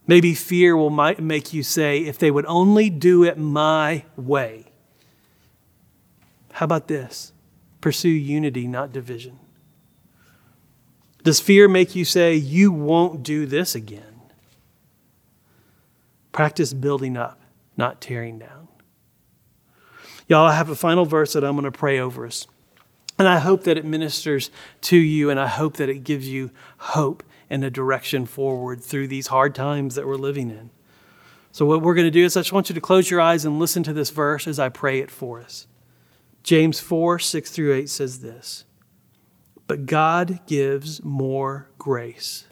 Maybe 0.07 0.35
fear 0.35 0.77
will 0.77 0.89
make 0.89 1.53
you 1.53 1.63
say, 1.63 1.99
if 1.99 2.19
they 2.19 2.29
would 2.29 2.45
only 2.45 2.89
do 2.89 3.23
it 3.23 3.37
my 3.37 4.03
way. 4.15 4.65
How 6.51 6.65
about 6.65 6.87
this? 6.87 7.33
Pursue 7.81 8.09
unity, 8.09 8.67
not 8.67 8.91
division. 8.93 9.39
Does 11.23 11.39
fear 11.39 11.67
make 11.67 11.95
you 11.95 12.05
say, 12.05 12.35
You 12.35 12.71
won't 12.71 13.23
do 13.23 13.45
this 13.45 13.73
again? 13.75 14.21
Practice 16.31 16.71
building 16.73 17.17
up, 17.17 17.41
not 17.75 17.99
tearing 17.99 18.39
down. 18.39 18.54
Y'all, 20.27 20.45
I 20.45 20.55
have 20.55 20.69
a 20.69 20.75
final 20.75 21.05
verse 21.05 21.33
that 21.33 21.43
I'm 21.43 21.53
going 21.53 21.65
to 21.65 21.71
pray 21.71 21.99
over 21.99 22.25
us. 22.25 22.47
And 23.17 23.27
I 23.27 23.39
hope 23.39 23.63
that 23.63 23.77
it 23.77 23.85
ministers 23.85 24.51
to 24.81 24.97
you, 24.97 25.29
and 25.29 25.39
I 25.39 25.47
hope 25.47 25.77
that 25.77 25.87
it 25.87 26.03
gives 26.03 26.27
you 26.27 26.51
hope 26.77 27.23
and 27.49 27.63
a 27.63 27.69
direction 27.69 28.25
forward 28.25 28.83
through 28.83 29.07
these 29.07 29.27
hard 29.27 29.55
times 29.55 29.95
that 29.95 30.05
we're 30.05 30.15
living 30.15 30.49
in. 30.49 30.69
So, 31.51 31.65
what 31.65 31.81
we're 31.81 31.95
going 31.95 32.07
to 32.07 32.11
do 32.11 32.25
is 32.25 32.35
I 32.35 32.41
just 32.41 32.51
want 32.51 32.67
you 32.67 32.75
to 32.75 32.81
close 32.81 33.09
your 33.09 33.21
eyes 33.21 33.45
and 33.45 33.59
listen 33.59 33.83
to 33.83 33.93
this 33.93 34.09
verse 34.09 34.47
as 34.47 34.59
I 34.59 34.67
pray 34.67 34.99
it 34.99 35.09
for 35.09 35.39
us. 35.39 35.67
James 36.43 36.81
4 36.81 37.19
6 37.19 37.49
through 37.51 37.73
8 37.73 37.89
says 37.89 38.19
this 38.19 38.65
but 39.67 39.85
God 39.85 40.41
gives 40.45 41.03
more 41.03 41.69
grace. 41.77 42.45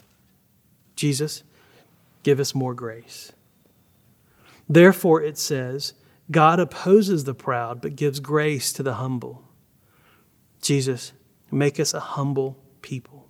Jesus, 0.96 1.42
give 2.22 2.40
us 2.40 2.54
more 2.54 2.74
grace. 2.74 3.32
Therefore, 4.68 5.22
it 5.22 5.38
says, 5.38 5.94
God 6.30 6.58
opposes 6.58 7.24
the 7.24 7.34
proud, 7.34 7.80
but 7.80 7.96
gives 7.96 8.20
grace 8.20 8.72
to 8.74 8.82
the 8.82 8.94
humble. 8.94 9.42
Jesus, 10.62 11.12
make 11.50 11.78
us 11.78 11.92
a 11.92 12.00
humble 12.00 12.58
people. 12.80 13.28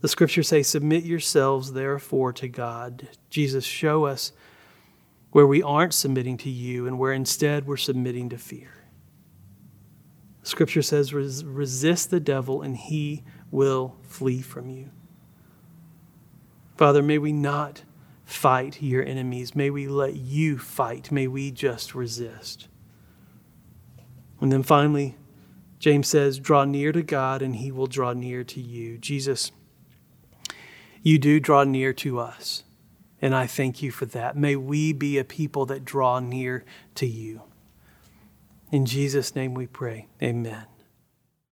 The 0.00 0.08
scriptures 0.08 0.48
say, 0.48 0.62
Submit 0.62 1.04
yourselves, 1.04 1.72
therefore, 1.72 2.32
to 2.34 2.48
God. 2.48 3.08
Jesus, 3.30 3.64
show 3.64 4.04
us 4.04 4.32
where 5.32 5.46
we 5.46 5.62
aren't 5.62 5.94
submitting 5.94 6.36
to 6.36 6.50
you 6.50 6.86
and 6.86 6.96
where 6.96 7.12
instead 7.12 7.66
we're 7.66 7.76
submitting 7.76 8.28
to 8.28 8.38
fear. 8.38 8.84
Scripture 10.44 10.82
says, 10.82 11.12
resist 11.12 12.10
the 12.10 12.20
devil 12.20 12.62
and 12.62 12.76
he 12.76 13.24
will 13.50 13.96
flee 14.02 14.42
from 14.42 14.68
you. 14.70 14.90
Father, 16.76 17.02
may 17.02 17.18
we 17.18 17.32
not 17.32 17.82
fight 18.24 18.82
your 18.82 19.04
enemies. 19.04 19.54
May 19.54 19.70
we 19.70 19.86
let 19.86 20.16
you 20.16 20.58
fight. 20.58 21.12
May 21.12 21.26
we 21.26 21.50
just 21.50 21.94
resist. 21.94 22.68
And 24.40 24.50
then 24.50 24.62
finally, 24.62 25.16
James 25.78 26.08
says, 26.08 26.38
draw 26.38 26.64
near 26.64 26.92
to 26.92 27.02
God 27.02 27.42
and 27.42 27.56
he 27.56 27.70
will 27.70 27.86
draw 27.86 28.12
near 28.12 28.44
to 28.44 28.60
you. 28.60 28.98
Jesus, 28.98 29.52
you 31.02 31.18
do 31.18 31.38
draw 31.40 31.64
near 31.64 31.92
to 31.94 32.18
us. 32.18 32.64
And 33.20 33.34
I 33.34 33.46
thank 33.46 33.82
you 33.82 33.90
for 33.90 34.06
that. 34.06 34.36
May 34.36 34.56
we 34.56 34.92
be 34.92 35.18
a 35.18 35.24
people 35.24 35.66
that 35.66 35.84
draw 35.84 36.20
near 36.20 36.64
to 36.96 37.06
you. 37.06 37.42
In 38.70 38.86
Jesus' 38.86 39.34
name 39.34 39.54
we 39.54 39.66
pray. 39.66 40.08
Amen. 40.22 40.66